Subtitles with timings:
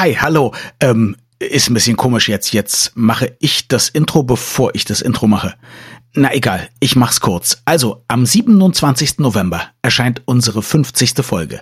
[0.00, 0.54] Hi, hallo.
[0.80, 2.54] Ähm, ist ein bisschen komisch jetzt.
[2.54, 5.56] Jetzt mache ich das Intro, bevor ich das Intro mache.
[6.14, 7.60] Na egal, ich mach's kurz.
[7.66, 9.18] Also, am 27.
[9.18, 11.16] November erscheint unsere 50.
[11.22, 11.60] Folge.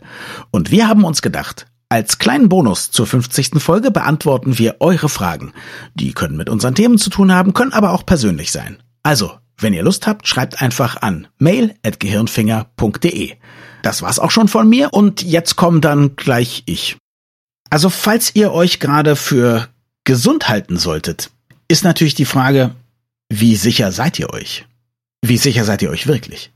[0.52, 3.60] Und wir haben uns gedacht, als kleinen Bonus zur 50.
[3.60, 5.52] Folge beantworten wir eure Fragen.
[5.96, 8.80] Die können mit unseren Themen zu tun haben, können aber auch persönlich sein.
[9.02, 13.32] Also, wenn ihr Lust habt, schreibt einfach an mail@gehirnfinger.de.
[13.82, 16.98] Das war's auch schon von mir und jetzt kommt dann gleich ich.
[17.70, 19.68] Also, falls ihr euch gerade für
[20.04, 21.30] gesund halten solltet,
[21.68, 22.74] ist natürlich die Frage,
[23.28, 24.64] wie sicher seid ihr euch?
[25.20, 26.50] Wie sicher seid ihr euch wirklich?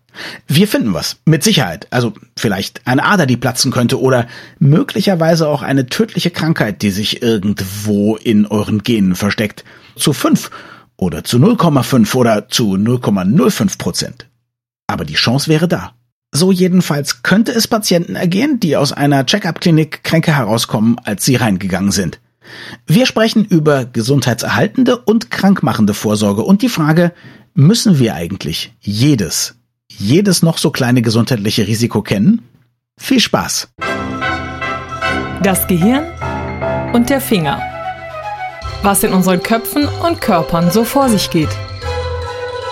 [0.47, 1.87] Wir finden was, mit Sicherheit.
[1.91, 7.23] Also vielleicht eine Ader, die platzen könnte oder möglicherweise auch eine tödliche Krankheit, die sich
[7.23, 9.65] irgendwo in euren Genen versteckt.
[9.97, 10.51] Zu fünf
[10.97, 14.27] oder zu 0,5 oder zu 0,05 Prozent.
[14.87, 15.95] Aber die Chance wäre da.
[16.35, 21.93] So jedenfalls könnte es Patienten ergehen, die aus einer Check-up-Klinik kränker herauskommen, als sie reingegangen
[21.93, 22.21] sind.
[22.87, 27.13] Wir sprechen über gesundheitserhaltende und krankmachende Vorsorge und die Frage,
[27.53, 29.57] müssen wir eigentlich jedes,
[29.91, 32.41] jedes noch so kleine gesundheitliche Risiko kennen?
[32.99, 33.69] Viel Spaß!
[35.43, 36.05] Das Gehirn
[36.95, 37.61] und der Finger.
[38.83, 41.51] Was in unseren Köpfen und Körpern so vor sich geht.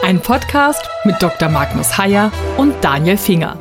[0.02, 1.50] Ein Podcast mit Dr.
[1.50, 3.58] Magnus Heyer und Daniel Finger.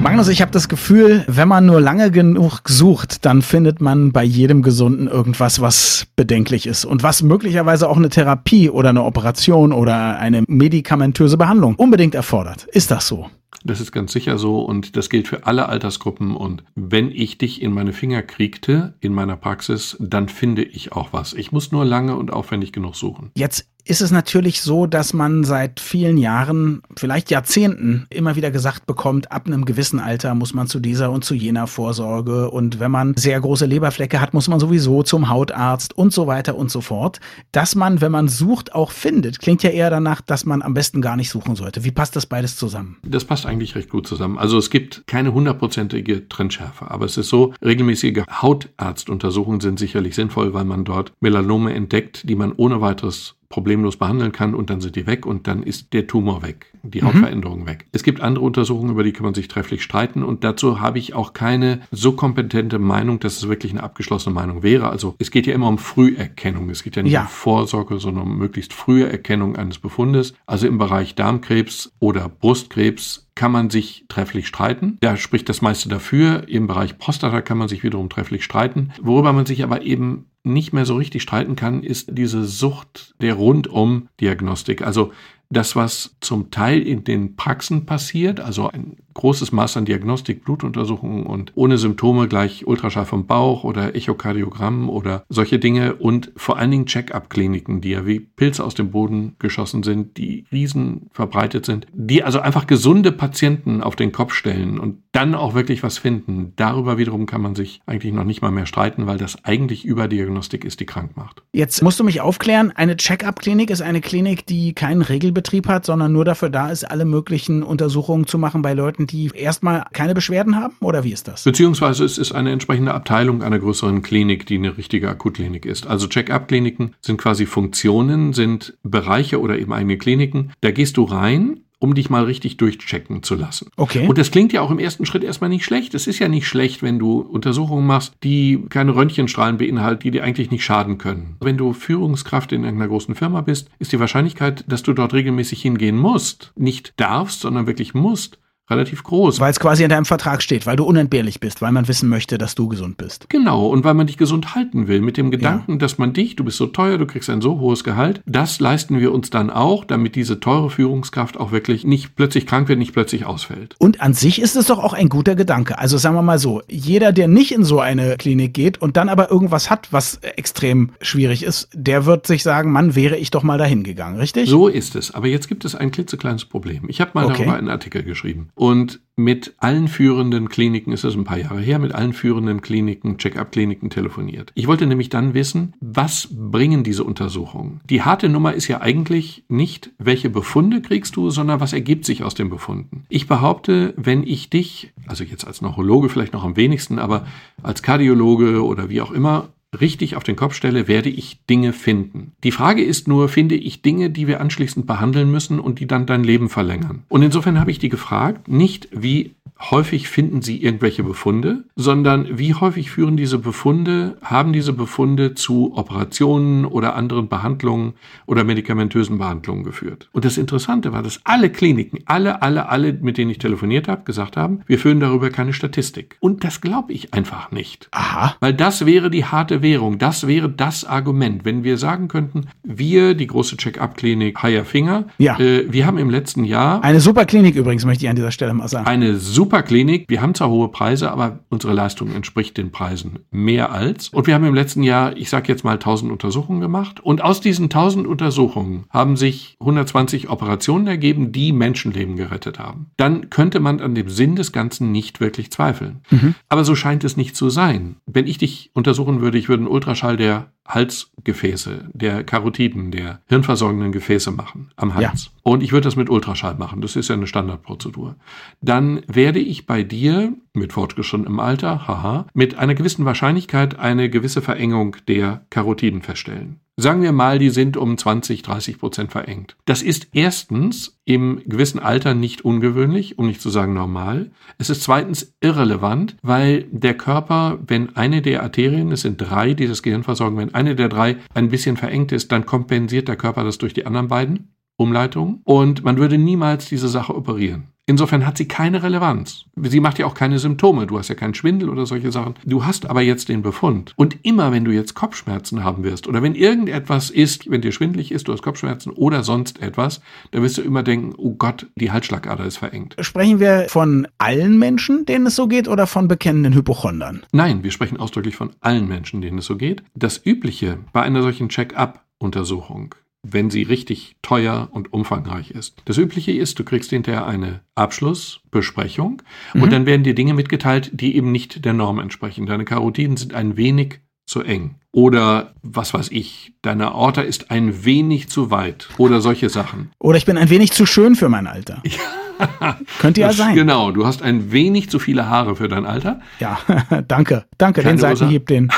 [0.00, 4.22] Magnus, ich habe das Gefühl, wenn man nur lange genug sucht, dann findet man bei
[4.22, 9.72] jedem Gesunden irgendwas, was bedenklich ist und was möglicherweise auch eine Therapie oder eine Operation
[9.72, 12.66] oder eine medikamentöse Behandlung unbedingt erfordert.
[12.72, 13.28] Ist das so?
[13.64, 16.34] Das ist ganz sicher so und das gilt für alle Altersgruppen.
[16.34, 21.12] Und wenn ich dich in meine Finger kriegte in meiner Praxis, dann finde ich auch
[21.12, 21.34] was.
[21.34, 23.30] Ich muss nur lange und aufwendig genug suchen.
[23.34, 28.86] Jetzt ist es natürlich so, dass man seit vielen Jahren, vielleicht Jahrzehnten, immer wieder gesagt
[28.86, 32.90] bekommt, ab einem gewissen Alter muss man zu dieser und zu jener Vorsorge und wenn
[32.90, 36.80] man sehr große Leberflecke hat, muss man sowieso zum Hautarzt und so weiter und so
[36.80, 37.20] fort.
[37.52, 41.02] Dass man, wenn man sucht, auch findet, klingt ja eher danach, dass man am besten
[41.02, 41.84] gar nicht suchen sollte.
[41.84, 42.98] Wie passt das beides zusammen?
[43.04, 44.38] Das passt eigentlich recht gut zusammen.
[44.38, 50.54] Also es gibt keine hundertprozentige Trennschärfe, aber es ist so, regelmäßige Hautarztuntersuchungen sind sicherlich sinnvoll,
[50.54, 54.94] weil man dort Melanome entdeckt, die man ohne weiteres problemlos behandeln kann und dann sind
[54.94, 57.08] die weg und dann ist der Tumor weg, die mhm.
[57.08, 57.86] Hautveränderung weg.
[57.90, 61.14] Es gibt andere Untersuchungen, über die kann man sich trefflich streiten und dazu habe ich
[61.14, 64.88] auch keine so kompetente Meinung, dass es wirklich eine abgeschlossene Meinung wäre.
[64.88, 66.70] Also es geht ja immer um Früherkennung.
[66.70, 67.22] Es geht ja nicht ja.
[67.22, 70.34] um Vorsorge, sondern um möglichst frühe Erkennung eines Befundes.
[70.46, 74.98] Also im Bereich Darmkrebs oder Brustkrebs kann man sich trefflich streiten.
[75.00, 76.48] Da spricht das meiste dafür.
[76.48, 78.92] Im Bereich Prostata kann man sich wiederum trefflich streiten.
[79.00, 83.34] Worüber man sich aber eben nicht mehr so richtig streiten kann, ist diese Sucht der
[83.34, 84.82] Rundum-Diagnostik.
[84.82, 85.12] Also
[85.50, 91.26] das, was zum Teil in den Praxen passiert, also ein großes Maß an Diagnostik, Blutuntersuchungen
[91.26, 96.70] und ohne Symptome gleich Ultraschall vom Bauch oder Echokardiogramm oder solche Dinge und vor allen
[96.70, 101.86] Dingen Check-up-Kliniken, die ja wie Pilze aus dem Boden geschossen sind, die riesen verbreitet sind,
[101.92, 106.54] die also einfach gesunde Patienten auf den Kopf stellen und dann auch wirklich was finden.
[106.56, 110.64] Darüber wiederum kann man sich eigentlich noch nicht mal mehr streiten, weil das eigentlich Überdiagnostik
[110.64, 111.42] ist, die krank macht.
[111.52, 116.12] Jetzt musst du mich aufklären, eine Check-up-Klinik ist eine Klinik, die keinen Regelbetrieb hat, sondern
[116.12, 120.56] nur dafür da ist, alle möglichen Untersuchungen zu machen bei Leuten, die erstmal keine Beschwerden
[120.56, 120.74] haben?
[120.80, 121.44] Oder wie ist das?
[121.44, 125.86] Beziehungsweise es ist eine entsprechende Abteilung einer größeren Klinik, die eine richtige Akutklinik ist.
[125.86, 130.52] Also Check-up-Kliniken sind quasi Funktionen, sind Bereiche oder eben eigene Kliniken.
[130.60, 133.70] Da gehst du rein um dich mal richtig durchchecken zu lassen.
[133.76, 134.06] Okay.
[134.06, 135.94] Und das klingt ja auch im ersten Schritt erstmal nicht schlecht.
[135.94, 140.22] Es ist ja nicht schlecht, wenn du Untersuchungen machst, die keine Röntgenstrahlen beinhalten, die dir
[140.22, 141.36] eigentlich nicht schaden können.
[141.40, 145.62] Wenn du Führungskraft in einer großen Firma bist, ist die Wahrscheinlichkeit, dass du dort regelmäßig
[145.62, 148.38] hingehen musst, nicht darfst, sondern wirklich musst,
[148.70, 149.40] relativ groß.
[149.40, 152.38] Weil es quasi in deinem Vertrag steht, weil du unentbehrlich bist, weil man wissen möchte,
[152.38, 153.28] dass du gesund bist.
[153.28, 155.78] Genau, und weil man dich gesund halten will, mit dem Gedanken, ja.
[155.78, 158.98] dass man dich, du bist so teuer, du kriegst ein so hohes Gehalt, das leisten
[158.98, 162.92] wir uns dann auch, damit diese teure Führungskraft auch wirklich nicht plötzlich krank wird, nicht
[162.92, 163.74] plötzlich ausfällt.
[163.78, 165.78] Und an sich ist es doch auch ein guter Gedanke.
[165.78, 169.08] Also sagen wir mal so, jeder, der nicht in so eine Klinik geht und dann
[169.08, 173.42] aber irgendwas hat, was extrem schwierig ist, der wird sich sagen, Mann, wäre ich doch
[173.42, 174.48] mal dahin gegangen, richtig?
[174.48, 175.12] So ist es.
[175.12, 176.84] Aber jetzt gibt es ein klitzekleines Problem.
[176.88, 177.38] Ich habe mal okay.
[177.38, 178.50] darüber einen Artikel geschrieben.
[178.60, 183.16] Und mit allen führenden Kliniken, ist das ein paar Jahre her, mit allen führenden Kliniken,
[183.16, 184.52] Check-up-Kliniken telefoniert.
[184.54, 187.80] Ich wollte nämlich dann wissen, was bringen diese Untersuchungen?
[187.88, 192.22] Die harte Nummer ist ja eigentlich nicht, welche Befunde kriegst du, sondern was ergibt sich
[192.22, 193.06] aus den Befunden.
[193.08, 197.26] Ich behaupte, wenn ich dich, also jetzt als Neurologe vielleicht noch am wenigsten, aber
[197.62, 202.32] als Kardiologe oder wie auch immer, richtig auf den Kopf stelle, werde ich Dinge finden.
[202.42, 206.06] Die Frage ist nur, finde ich Dinge, die wir anschließend behandeln müssen und die dann
[206.06, 207.04] dein Leben verlängern?
[207.08, 209.34] Und insofern habe ich die gefragt, nicht wie
[209.70, 215.76] häufig finden sie irgendwelche Befunde, sondern wie häufig führen diese Befunde, haben diese Befunde zu
[215.76, 217.94] Operationen oder anderen Behandlungen
[218.26, 220.08] oder medikamentösen Behandlungen geführt.
[220.12, 224.04] Und das Interessante war, dass alle Kliniken, alle, alle, alle, mit denen ich telefoniert habe,
[224.04, 226.16] gesagt haben, wir führen darüber keine Statistik.
[226.20, 227.88] Und das glaube ich einfach nicht.
[227.90, 228.36] Aha.
[228.40, 233.14] Weil das wäre die harte Währung, das wäre das Argument, wenn wir sagen könnten, wir,
[233.14, 235.38] die große Check-up-Klinik Higher Finger, ja.
[235.38, 238.54] äh, wir haben im letzten Jahr eine super Klinik übrigens, möchte ich an dieser Stelle
[238.54, 238.86] mal sagen.
[238.86, 240.04] Eine super super Klinik.
[240.08, 244.10] Wir haben zwar hohe Preise, aber unsere Leistung entspricht den Preisen mehr als.
[244.10, 247.00] Und wir haben im letzten Jahr, ich sage jetzt mal 1000 Untersuchungen gemacht.
[247.00, 252.92] Und aus diesen 1000 Untersuchungen haben sich 120 Operationen ergeben, die Menschenleben gerettet haben.
[252.96, 256.02] Dann könnte man an dem Sinn des Ganzen nicht wirklich zweifeln.
[256.10, 256.36] Mhm.
[256.48, 257.96] Aber so scheint es nicht zu sein.
[258.06, 263.92] Wenn ich dich untersuchen würde, ich würde einen Ultraschall der Halsgefäße, der Karotiden, der hirnversorgenden
[263.92, 265.26] Gefäße machen am Hals.
[265.26, 265.30] Ja.
[265.42, 266.80] Und ich würde das mit Ultraschall machen.
[266.80, 268.16] Das ist ja eine Standardprozedur.
[268.62, 274.40] Dann werde ich bei dir mit fortgeschrittenem Alter, haha, mit einer gewissen Wahrscheinlichkeit eine gewisse
[274.40, 276.60] Verengung der Karotiden feststellen.
[276.80, 279.54] Sagen wir mal, die sind um 20, 30 Prozent verengt.
[279.66, 284.30] Das ist erstens im gewissen Alter nicht ungewöhnlich, um nicht zu sagen normal.
[284.56, 289.66] Es ist zweitens irrelevant, weil der Körper, wenn eine der Arterien, es sind drei, die
[289.66, 293.44] das Gehirn versorgen, wenn eine der drei ein bisschen verengt ist, dann kompensiert der Körper
[293.44, 297.64] das durch die anderen beiden Umleitungen und man würde niemals diese Sache operieren.
[297.90, 299.46] Insofern hat sie keine Relevanz.
[299.56, 300.86] Sie macht ja auch keine Symptome.
[300.86, 302.34] Du hast ja keinen Schwindel oder solche Sachen.
[302.46, 303.94] Du hast aber jetzt den Befund.
[303.96, 308.12] Und immer, wenn du jetzt Kopfschmerzen haben wirst oder wenn irgendetwas ist, wenn dir schwindelig
[308.12, 311.90] ist, du hast Kopfschmerzen oder sonst etwas, dann wirst du immer denken, oh Gott, die
[311.90, 312.94] Halsschlagader ist verengt.
[313.00, 317.24] Sprechen wir von allen Menschen, denen es so geht oder von bekennenden Hypochondern?
[317.32, 319.82] Nein, wir sprechen ausdrücklich von allen Menschen, denen es so geht.
[319.96, 325.82] Das Übliche bei einer solchen Check-up-Untersuchung wenn sie richtig teuer und umfangreich ist.
[325.84, 329.22] Das Übliche ist, du kriegst hinterher eine Abschlussbesprechung
[329.54, 329.62] mhm.
[329.62, 332.46] und dann werden dir Dinge mitgeteilt, die eben nicht der Norm entsprechen.
[332.46, 334.00] Deine Karotiden sind ein wenig
[334.30, 334.76] zu eng.
[334.92, 338.88] Oder was weiß ich, deine Aorta ist ein wenig zu weit.
[338.96, 339.90] Oder solche Sachen.
[339.98, 341.82] Oder ich bin ein wenig zu schön für mein Alter.
[342.98, 343.54] Könnte ja sein.
[343.54, 346.20] Genau, du hast ein wenig zu viele Haare für dein Alter.
[346.38, 346.58] Ja,
[347.08, 347.44] danke.
[347.58, 348.70] Danke, Keine den Seitenhieb, den.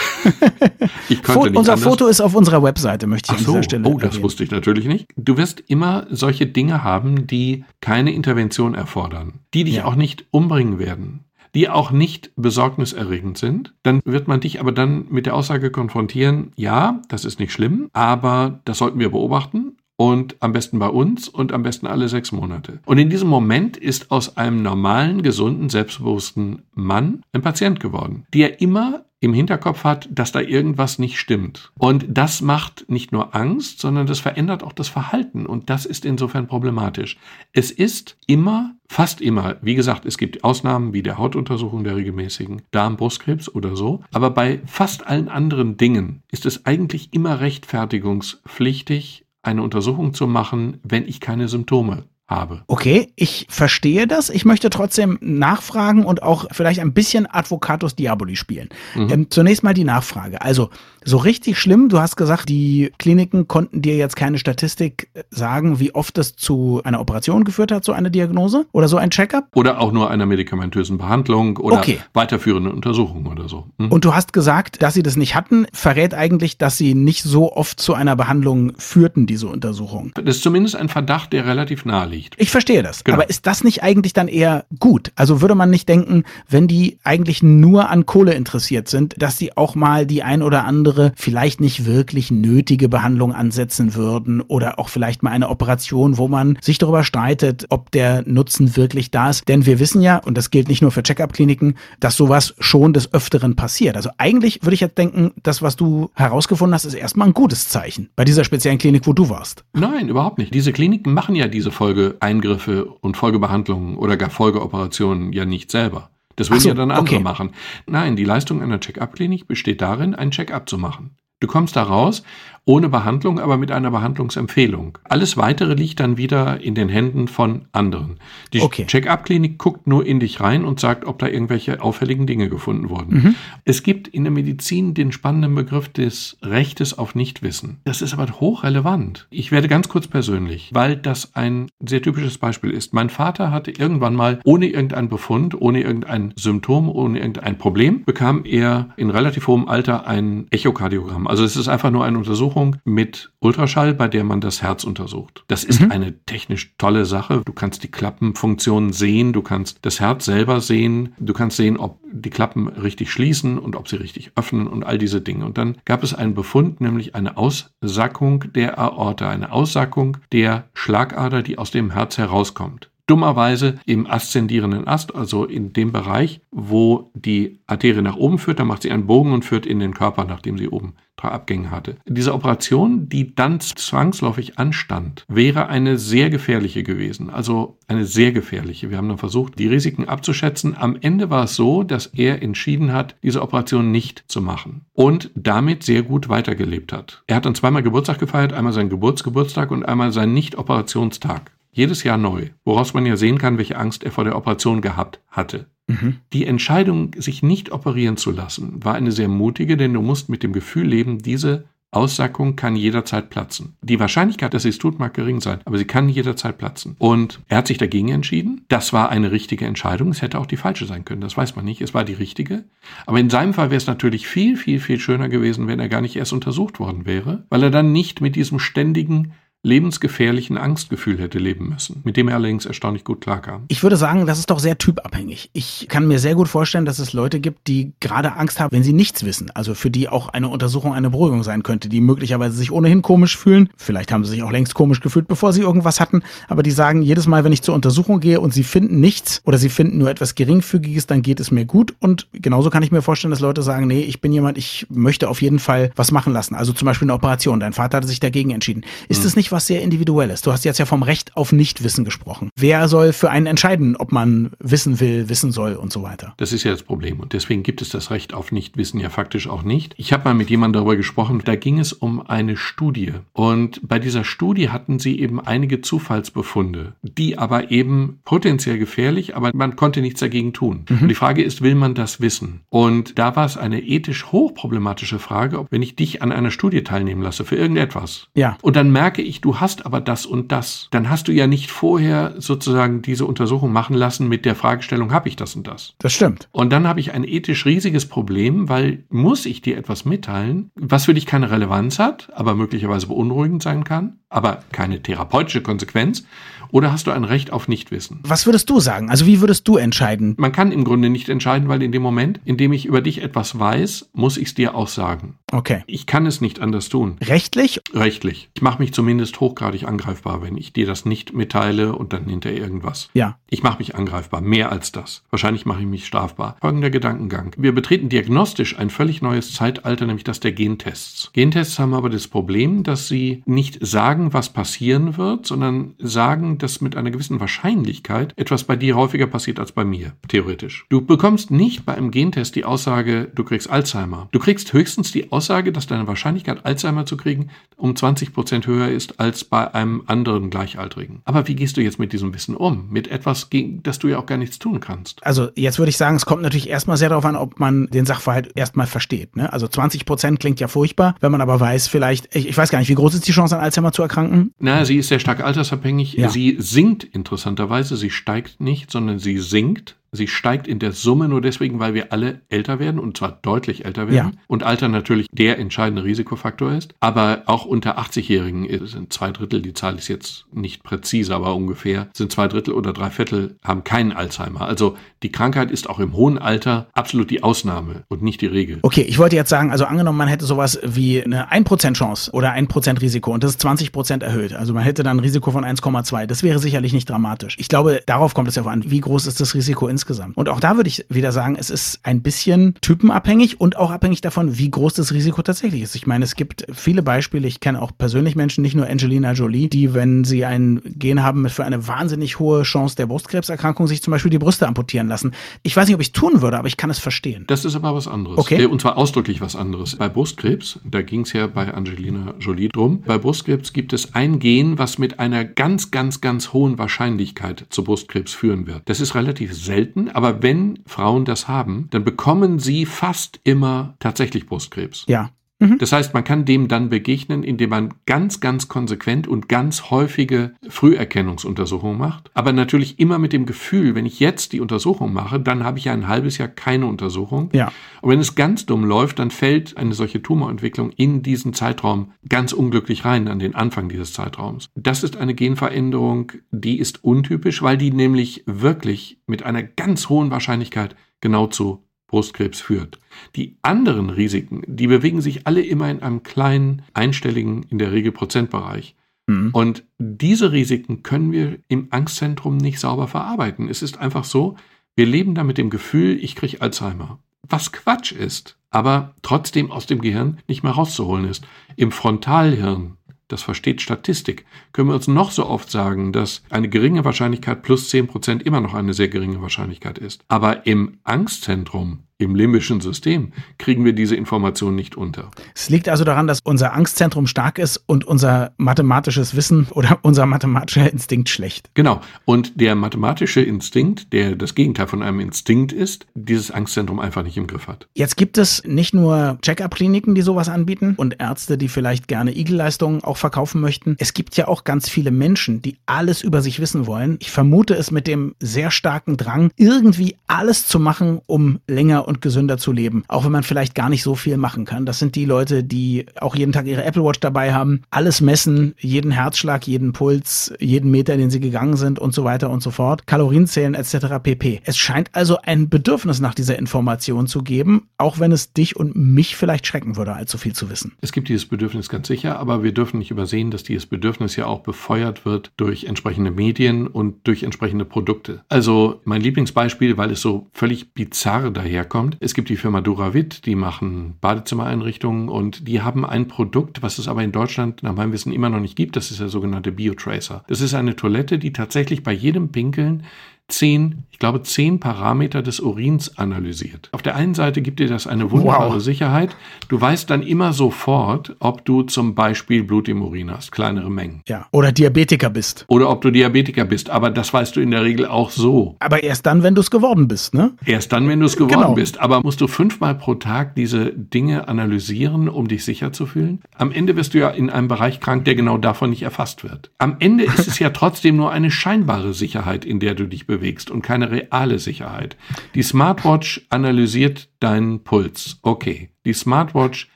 [1.08, 1.82] ich könnte nicht Unser anders.
[1.82, 3.52] Foto ist auf unserer Webseite, möchte ich so.
[3.52, 4.22] an dieser Stelle Oh, das erwähnen.
[4.24, 5.06] wusste ich natürlich nicht.
[5.16, 9.84] Du wirst immer solche Dinge haben, die keine Intervention erfordern, die dich ja.
[9.84, 15.06] auch nicht umbringen werden die auch nicht besorgniserregend sind, dann wird man dich aber dann
[15.10, 20.36] mit der Aussage konfrontieren, ja, das ist nicht schlimm, aber das sollten wir beobachten und
[20.40, 22.80] am besten bei uns und am besten alle sechs Monate.
[22.86, 28.60] Und in diesem Moment ist aus einem normalen, gesunden, selbstbewussten Mann ein Patient geworden, der
[28.60, 31.72] immer im Hinterkopf hat, dass da irgendwas nicht stimmt.
[31.78, 35.46] Und das macht nicht nur Angst, sondern das verändert auch das Verhalten.
[35.46, 37.16] Und das ist insofern problematisch.
[37.52, 42.62] Es ist immer, fast immer, wie gesagt, es gibt Ausnahmen wie der Hautuntersuchung der regelmäßigen
[42.72, 44.02] Darm-Brustkrebs oder so.
[44.12, 50.80] Aber bei fast allen anderen Dingen ist es eigentlich immer rechtfertigungspflichtig, eine Untersuchung zu machen,
[50.82, 52.62] wenn ich keine Symptome habe.
[52.66, 54.30] Okay, ich verstehe das.
[54.30, 58.68] Ich möchte trotzdem nachfragen und auch vielleicht ein bisschen Advocatus Diaboli spielen.
[58.94, 59.10] Mhm.
[59.10, 60.42] Ähm, zunächst mal die Nachfrage.
[60.42, 60.70] Also,
[61.04, 65.80] so richtig schlimm, du hast gesagt, die Kliniken konnten dir jetzt keine Statistik äh, sagen,
[65.80, 69.46] wie oft es zu einer Operation geführt hat, so eine Diagnose oder so ein Checkup?
[69.54, 71.98] Oder auch nur einer medikamentösen Behandlung oder okay.
[72.14, 73.66] weiterführenden Untersuchung oder so.
[73.78, 73.90] Mhm.
[73.90, 77.52] Und du hast gesagt, dass sie das nicht hatten, verrät eigentlich, dass sie nicht so
[77.52, 80.12] oft zu einer Behandlung führten, diese Untersuchung.
[80.14, 82.40] Das ist zumindest ein Verdacht, der relativ nahe liegt liegt.
[82.40, 83.04] Ich verstehe das.
[83.04, 83.18] Genau.
[83.18, 85.12] Aber ist das nicht eigentlich dann eher gut?
[85.16, 89.56] Also würde man nicht denken, wenn die eigentlich nur an Kohle interessiert sind, dass sie
[89.56, 94.88] auch mal die ein oder andere vielleicht nicht wirklich nötige Behandlung ansetzen würden oder auch
[94.88, 99.48] vielleicht mal eine Operation, wo man sich darüber streitet, ob der Nutzen wirklich da ist.
[99.48, 103.12] Denn wir wissen ja, und das gilt nicht nur für Check-up-Kliniken, dass sowas schon des
[103.12, 103.96] Öfteren passiert.
[103.96, 107.68] Also eigentlich würde ich jetzt denken, das, was du herausgefunden hast, ist erstmal ein gutes
[107.68, 109.64] Zeichen bei dieser speziellen Klinik, wo du warst.
[109.72, 110.54] Nein, überhaupt nicht.
[110.54, 116.10] Diese Kliniken machen ja diese Folge Eingriffe und Folgebehandlungen oder gar Folgeoperationen ja nicht selber.
[116.36, 117.22] Das würden so, ja dann andere okay.
[117.22, 117.50] machen.
[117.86, 121.16] Nein, die Leistung einer Check-up-Klinik besteht darin, einen Check-up zu machen.
[121.40, 122.22] Du kommst da raus
[122.64, 124.98] ohne Behandlung, aber mit einer Behandlungsempfehlung.
[125.04, 128.18] Alles weitere liegt dann wieder in den Händen von anderen.
[128.52, 128.86] Die okay.
[128.86, 133.14] Check-up-Klinik guckt nur in dich rein und sagt, ob da irgendwelche auffälligen Dinge gefunden wurden.
[133.14, 133.34] Mhm.
[133.64, 137.78] Es gibt in der Medizin den spannenden Begriff des Rechtes auf Nichtwissen.
[137.84, 139.26] Das ist aber hochrelevant.
[139.30, 142.94] Ich werde ganz kurz persönlich, weil das ein sehr typisches Beispiel ist.
[142.94, 148.44] Mein Vater hatte irgendwann mal ohne irgendeinen Befund, ohne irgendein Symptom, ohne irgendein Problem, bekam
[148.44, 151.26] er in relativ hohem Alter ein Echokardiogramm.
[151.26, 152.51] Also es ist einfach nur eine Untersuchung
[152.84, 155.44] mit Ultraschall, bei der man das Herz untersucht.
[155.48, 155.90] Das ist mhm.
[155.90, 157.42] eine technisch tolle Sache.
[157.44, 161.98] Du kannst die Klappenfunktion sehen, du kannst das Herz selber sehen, du kannst sehen, ob
[162.12, 165.44] die Klappen richtig schließen und ob sie richtig öffnen und all diese Dinge.
[165.44, 171.42] Und dann gab es einen Befund, nämlich eine Aussackung der Aorta, eine Aussackung der Schlagader,
[171.42, 177.60] die aus dem Herz herauskommt dummerweise im aszendierenden Ast, also in dem Bereich, wo die
[177.66, 180.56] Arterie nach oben führt, da macht sie einen Bogen und führt in den Körper, nachdem
[180.56, 181.96] sie oben drei Abgänge hatte.
[182.06, 187.28] Diese Operation, die dann zwangsläufig anstand, wäre eine sehr gefährliche gewesen.
[187.28, 188.88] Also eine sehr gefährliche.
[188.88, 190.74] Wir haben dann versucht, die Risiken abzuschätzen.
[190.74, 195.30] Am Ende war es so, dass er entschieden hat, diese Operation nicht zu machen und
[195.34, 197.22] damit sehr gut weitergelebt hat.
[197.26, 201.52] Er hat dann zweimal Geburtstag gefeiert, einmal seinen Geburtsgeburtstag und einmal seinen Nicht-Operationstag.
[201.74, 205.20] Jedes Jahr neu, woraus man ja sehen kann, welche Angst er vor der Operation gehabt
[205.28, 205.66] hatte.
[205.88, 206.18] Mhm.
[206.32, 210.42] Die Entscheidung, sich nicht operieren zu lassen, war eine sehr mutige, denn du musst mit
[210.42, 213.76] dem Gefühl leben, diese Aussackung kann jederzeit platzen.
[213.82, 216.96] Die Wahrscheinlichkeit, dass sie es tut, mag gering sein, aber sie kann jederzeit platzen.
[216.98, 218.64] Und er hat sich dagegen entschieden.
[218.68, 220.08] Das war eine richtige Entscheidung.
[220.08, 221.20] Es hätte auch die falsche sein können.
[221.20, 221.82] Das weiß man nicht.
[221.82, 222.64] Es war die richtige.
[223.04, 226.00] Aber in seinem Fall wäre es natürlich viel, viel, viel schöner gewesen, wenn er gar
[226.00, 231.38] nicht erst untersucht worden wäre, weil er dann nicht mit diesem ständigen lebensgefährlichen Angstgefühl hätte
[231.38, 233.64] leben müssen, mit dem er allerdings erstaunlich gut klarkam.
[233.68, 235.50] Ich würde sagen, das ist doch sehr typabhängig.
[235.52, 238.82] Ich kann mir sehr gut vorstellen, dass es Leute gibt, die gerade Angst haben, wenn
[238.82, 239.50] sie nichts wissen.
[239.54, 243.38] Also für die auch eine Untersuchung eine Beruhigung sein könnte, die möglicherweise sich ohnehin komisch
[243.38, 243.68] fühlen.
[243.76, 246.22] Vielleicht haben sie sich auch längst komisch gefühlt, bevor sie irgendwas hatten.
[246.48, 249.58] Aber die sagen, jedes Mal, wenn ich zur Untersuchung gehe und sie finden nichts oder
[249.58, 251.94] sie finden nur etwas geringfügiges, dann geht es mir gut.
[252.00, 255.28] Und genauso kann ich mir vorstellen, dass Leute sagen, nee, ich bin jemand, ich möchte
[255.28, 256.56] auf jeden Fall was machen lassen.
[256.56, 257.60] Also zum Beispiel eine Operation.
[257.60, 258.82] Dein Vater hatte sich dagegen entschieden.
[259.08, 259.26] Ist hm.
[259.28, 260.42] es was sehr Individuelles.
[260.42, 262.50] Du hast jetzt ja vom Recht auf Nichtwissen gesprochen.
[262.56, 266.34] Wer soll für einen entscheiden, ob man wissen will, wissen soll und so weiter?
[266.38, 267.20] Das ist ja das Problem.
[267.20, 269.94] Und deswegen gibt es das Recht auf Nichtwissen ja faktisch auch nicht.
[269.96, 273.12] Ich habe mal mit jemandem darüber gesprochen, da ging es um eine Studie.
[273.32, 279.50] Und bei dieser Studie hatten sie eben einige Zufallsbefunde, die aber eben potenziell gefährlich, aber
[279.54, 280.86] man konnte nichts dagegen tun.
[280.88, 281.02] Mhm.
[281.02, 282.62] Und die Frage ist, will man das wissen?
[282.70, 286.82] Und da war es eine ethisch hochproblematische Frage, ob wenn ich dich an einer Studie
[286.82, 288.28] teilnehmen lasse für irgendetwas.
[288.34, 288.56] Ja.
[288.62, 290.88] Und dann merke ich, du hast aber das und das.
[290.90, 295.28] Dann hast du ja nicht vorher sozusagen diese Untersuchung machen lassen mit der Fragestellung, habe
[295.28, 295.94] ich das und das?
[295.98, 296.48] Das stimmt.
[296.52, 301.04] Und dann habe ich ein ethisch riesiges Problem, weil muss ich dir etwas mitteilen, was
[301.04, 306.24] für dich keine Relevanz hat, aber möglicherweise beunruhigend sein kann, aber keine therapeutische Konsequenz
[306.72, 308.20] oder hast du ein Recht auf Nichtwissen?
[308.22, 309.10] Was würdest du sagen?
[309.10, 310.34] Also wie würdest du entscheiden?
[310.38, 313.22] Man kann im Grunde nicht entscheiden, weil in dem Moment, in dem ich über dich
[313.22, 315.36] etwas weiß, muss ich es dir auch sagen.
[315.52, 315.82] Okay.
[315.86, 317.18] Ich kann es nicht anders tun.
[317.22, 317.80] Rechtlich?
[317.92, 318.48] Rechtlich.
[318.54, 322.58] Ich mache mich zumindest hochgradig angreifbar, wenn ich dir das nicht mitteile und dann hinterher
[322.58, 323.10] irgendwas.
[323.12, 323.36] Ja.
[323.50, 325.24] Ich mache mich angreifbar, mehr als das.
[325.28, 326.56] Wahrscheinlich mache ich mich strafbar.
[326.62, 327.54] Folgender Gedankengang.
[327.58, 331.30] Wir betreten diagnostisch ein völlig neues Zeitalter, nämlich das der Gentests.
[331.34, 336.80] Gentests haben aber das Problem, dass sie nicht sagen, was passieren wird, sondern sagen, dass
[336.80, 340.86] mit einer gewissen Wahrscheinlichkeit etwas bei dir häufiger passiert als bei mir, theoretisch.
[340.88, 344.28] Du bekommst nicht bei einem Gentest die Aussage, du kriegst Alzheimer.
[344.32, 348.88] Du kriegst höchstens die Aussage, dass deine Wahrscheinlichkeit, Alzheimer zu kriegen, um 20 Prozent höher
[348.88, 351.22] ist als bei einem anderen Gleichaltrigen.
[351.24, 352.88] Aber wie gehst du jetzt mit diesem Wissen um?
[352.90, 355.24] Mit etwas, gegen das du ja auch gar nichts tun kannst.
[355.26, 358.06] Also jetzt würde ich sagen, es kommt natürlich erstmal sehr darauf an, ob man den
[358.06, 359.36] Sachverhalt erstmal versteht.
[359.36, 359.52] Ne?
[359.52, 362.78] Also 20 Prozent klingt ja furchtbar, wenn man aber weiß, vielleicht, ich, ich, weiß gar
[362.78, 364.11] nicht, wie groß ist die Chance, an Alzheimer zu erkranken?
[364.58, 366.14] Na, sie ist sehr stark altersabhängig.
[366.14, 366.28] Ja.
[366.28, 369.96] Sie sinkt interessanterweise, sie steigt nicht, sondern sie sinkt.
[370.14, 373.86] Sie steigt in der Summe nur deswegen, weil wir alle älter werden und zwar deutlich
[373.86, 374.32] älter werden.
[374.34, 374.40] Ja.
[374.46, 376.92] Und Alter natürlich der entscheidende Risikofaktor ist.
[377.00, 382.08] Aber auch unter 80-Jährigen sind zwei Drittel, die Zahl ist jetzt nicht präzise, aber ungefähr,
[382.12, 384.60] sind zwei Drittel oder drei Viertel haben keinen Alzheimer.
[384.60, 388.80] Also die Krankheit ist auch im hohen Alter absolut die Ausnahme und nicht die Regel.
[388.82, 392.52] Okay, ich wollte jetzt sagen, also angenommen, man hätte sowas wie eine 1% Chance oder
[392.52, 394.52] 1% Risiko und das ist 20% erhöht.
[394.52, 396.26] Also man hätte dann ein Risiko von 1,2.
[396.26, 397.56] Das wäre sicherlich nicht dramatisch.
[397.58, 400.36] Ich glaube, darauf kommt es ja an, wie groß ist das Risiko insgesamt insgesamt.
[400.36, 404.20] Und auch da würde ich wieder sagen, es ist ein bisschen typenabhängig und auch abhängig
[404.20, 405.94] davon, wie groß das Risiko tatsächlich ist.
[405.94, 409.68] Ich meine, es gibt viele Beispiele, ich kenne auch persönlich Menschen, nicht nur Angelina Jolie,
[409.68, 414.10] die, wenn sie ein Gen haben, für eine wahnsinnig hohe Chance der Brustkrebserkrankung sich zum
[414.10, 415.32] Beispiel die Brüste amputieren lassen.
[415.62, 417.44] Ich weiß nicht, ob ich es tun würde, aber ich kann es verstehen.
[417.46, 418.38] Das ist aber was anderes.
[418.38, 418.62] Okay.
[418.62, 419.96] Äh, und zwar ausdrücklich was anderes.
[419.96, 424.40] Bei Brustkrebs, da ging es ja bei Angelina Jolie drum, bei Brustkrebs gibt es ein
[424.40, 428.82] Gen, was mit einer ganz, ganz, ganz hohen Wahrscheinlichkeit zu Brustkrebs führen wird.
[428.86, 434.46] Das ist relativ selten, aber wenn Frauen das haben, dann bekommen sie fast immer tatsächlich
[434.46, 435.04] Brustkrebs.
[435.08, 435.30] Ja.
[435.62, 435.78] Mhm.
[435.78, 440.52] Das heißt, man kann dem dann begegnen, indem man ganz, ganz konsequent und ganz häufige
[440.68, 442.30] Früherkennungsuntersuchungen macht.
[442.34, 445.84] Aber natürlich immer mit dem Gefühl, wenn ich jetzt die Untersuchung mache, dann habe ich
[445.84, 447.50] ja ein halbes Jahr keine Untersuchung.
[447.52, 447.70] Ja.
[448.00, 452.52] Und wenn es ganz dumm läuft, dann fällt eine solche Tumorentwicklung in diesen Zeitraum ganz
[452.52, 454.68] unglücklich rein, an den Anfang dieses Zeitraums.
[454.74, 460.30] Das ist eine Genveränderung, die ist untypisch, weil die nämlich wirklich mit einer ganz hohen
[460.30, 462.98] Wahrscheinlichkeit genau zu Brustkrebs führt.
[463.36, 468.12] Die anderen Risiken, die bewegen sich alle immer in einem kleinen, einstelligen, in der Regel
[468.12, 468.94] Prozentbereich.
[469.26, 469.48] Mhm.
[469.52, 473.66] Und diese Risiken können wir im Angstzentrum nicht sauber verarbeiten.
[473.66, 474.56] Es ist einfach so,
[474.94, 477.18] wir leben da mit dem Gefühl, ich kriege Alzheimer.
[477.48, 481.46] Was Quatsch ist, aber trotzdem aus dem Gehirn nicht mehr rauszuholen ist.
[481.76, 482.98] Im Frontalhirn,
[483.32, 487.90] das versteht Statistik, können wir uns noch so oft sagen, dass eine geringe Wahrscheinlichkeit plus
[487.90, 490.22] 10% immer noch eine sehr geringe Wahrscheinlichkeit ist.
[490.28, 495.30] Aber im Angstzentrum im limbischen System kriegen wir diese Information nicht unter.
[495.54, 500.26] Es liegt also daran, dass unser Angstzentrum stark ist und unser mathematisches Wissen oder unser
[500.26, 501.70] mathematischer Instinkt schlecht.
[501.74, 502.00] Genau.
[502.24, 507.36] Und der mathematische Instinkt, der das Gegenteil von einem Instinkt ist, dieses Angstzentrum einfach nicht
[507.36, 507.88] im Griff hat.
[507.94, 513.04] Jetzt gibt es nicht nur Check-up-Kliniken, die sowas anbieten und Ärzte, die vielleicht gerne Igelleistungen
[513.04, 513.96] auch verkaufen möchten.
[513.98, 517.16] Es gibt ja auch ganz viele Menschen, die alles über sich wissen wollen.
[517.20, 522.11] Ich vermute es mit dem sehr starken Drang, irgendwie alles zu machen, um länger und
[522.12, 524.84] und gesünder zu leben, auch wenn man vielleicht gar nicht so viel machen kann.
[524.84, 528.74] Das sind die Leute, die auch jeden Tag ihre Apple Watch dabei haben, alles messen,
[528.78, 532.70] jeden Herzschlag, jeden Puls, jeden Meter, den sie gegangen sind und so weiter und so
[532.70, 534.18] fort, Kalorien zählen etc.
[534.22, 534.60] pp.
[534.64, 538.94] Es scheint also ein Bedürfnis nach dieser Information zu geben, auch wenn es dich und
[538.94, 540.92] mich vielleicht schrecken würde, allzu viel zu wissen.
[541.00, 544.46] Es gibt dieses Bedürfnis ganz sicher, aber wir dürfen nicht übersehen, dass dieses Bedürfnis ja
[544.46, 548.42] auch befeuert wird durch entsprechende Medien und durch entsprechende Produkte.
[548.50, 552.16] Also mein Lieblingsbeispiel, weil es so völlig bizarr daherkommt, kommt.
[552.20, 557.08] Es gibt die Firma Duravit, die machen Badezimmereinrichtungen und die haben ein Produkt, was es
[557.08, 558.96] aber in Deutschland nach meinem Wissen immer noch nicht gibt.
[558.96, 560.44] Das ist der sogenannte Biotracer.
[560.48, 563.04] Das ist eine Toilette, die tatsächlich bei jedem Pinkeln
[563.52, 566.88] zehn, ich glaube, zehn Parameter des Urins analysiert.
[566.92, 568.82] Auf der einen Seite gibt dir das eine wunderbare wow.
[568.82, 569.36] Sicherheit.
[569.68, 574.22] Du weißt dann immer sofort, ob du zum Beispiel Blut im Urin hast, kleinere Mengen.
[574.26, 574.46] Ja.
[574.50, 575.64] Oder Diabetiker bist.
[575.68, 576.90] Oder ob du Diabetiker bist.
[576.90, 578.76] Aber das weißt du in der Regel auch so.
[578.80, 580.52] Aber erst dann, wenn du es geworden bist, ne?
[580.64, 581.74] Erst dann, wenn du es geworden genau.
[581.74, 582.00] bist.
[582.00, 586.40] Aber musst du fünfmal pro Tag diese Dinge analysieren, um dich sicher zu fühlen?
[586.56, 589.70] Am Ende wirst du ja in einem Bereich krank, der genau davon nicht erfasst wird.
[589.78, 593.41] Am Ende ist es ja trotzdem nur eine scheinbare Sicherheit, in der du dich bewegst
[593.42, 595.16] bewegst und keine reale Sicherheit.
[595.54, 598.38] Die Smartwatch analysiert deinen Puls.
[598.42, 598.90] Okay.
[599.04, 599.88] Die Smartwatch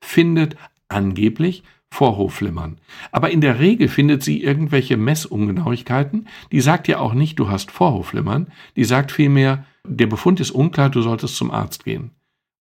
[0.00, 0.56] findet
[0.88, 1.62] angeblich
[1.92, 2.78] Vorhofflimmern.
[3.12, 6.28] Aber in der Regel findet sie irgendwelche Messungenauigkeiten.
[6.52, 8.48] Die sagt ja auch nicht, du hast Vorhofflimmern.
[8.76, 12.10] Die sagt vielmehr, der Befund ist unklar, du solltest zum Arzt gehen.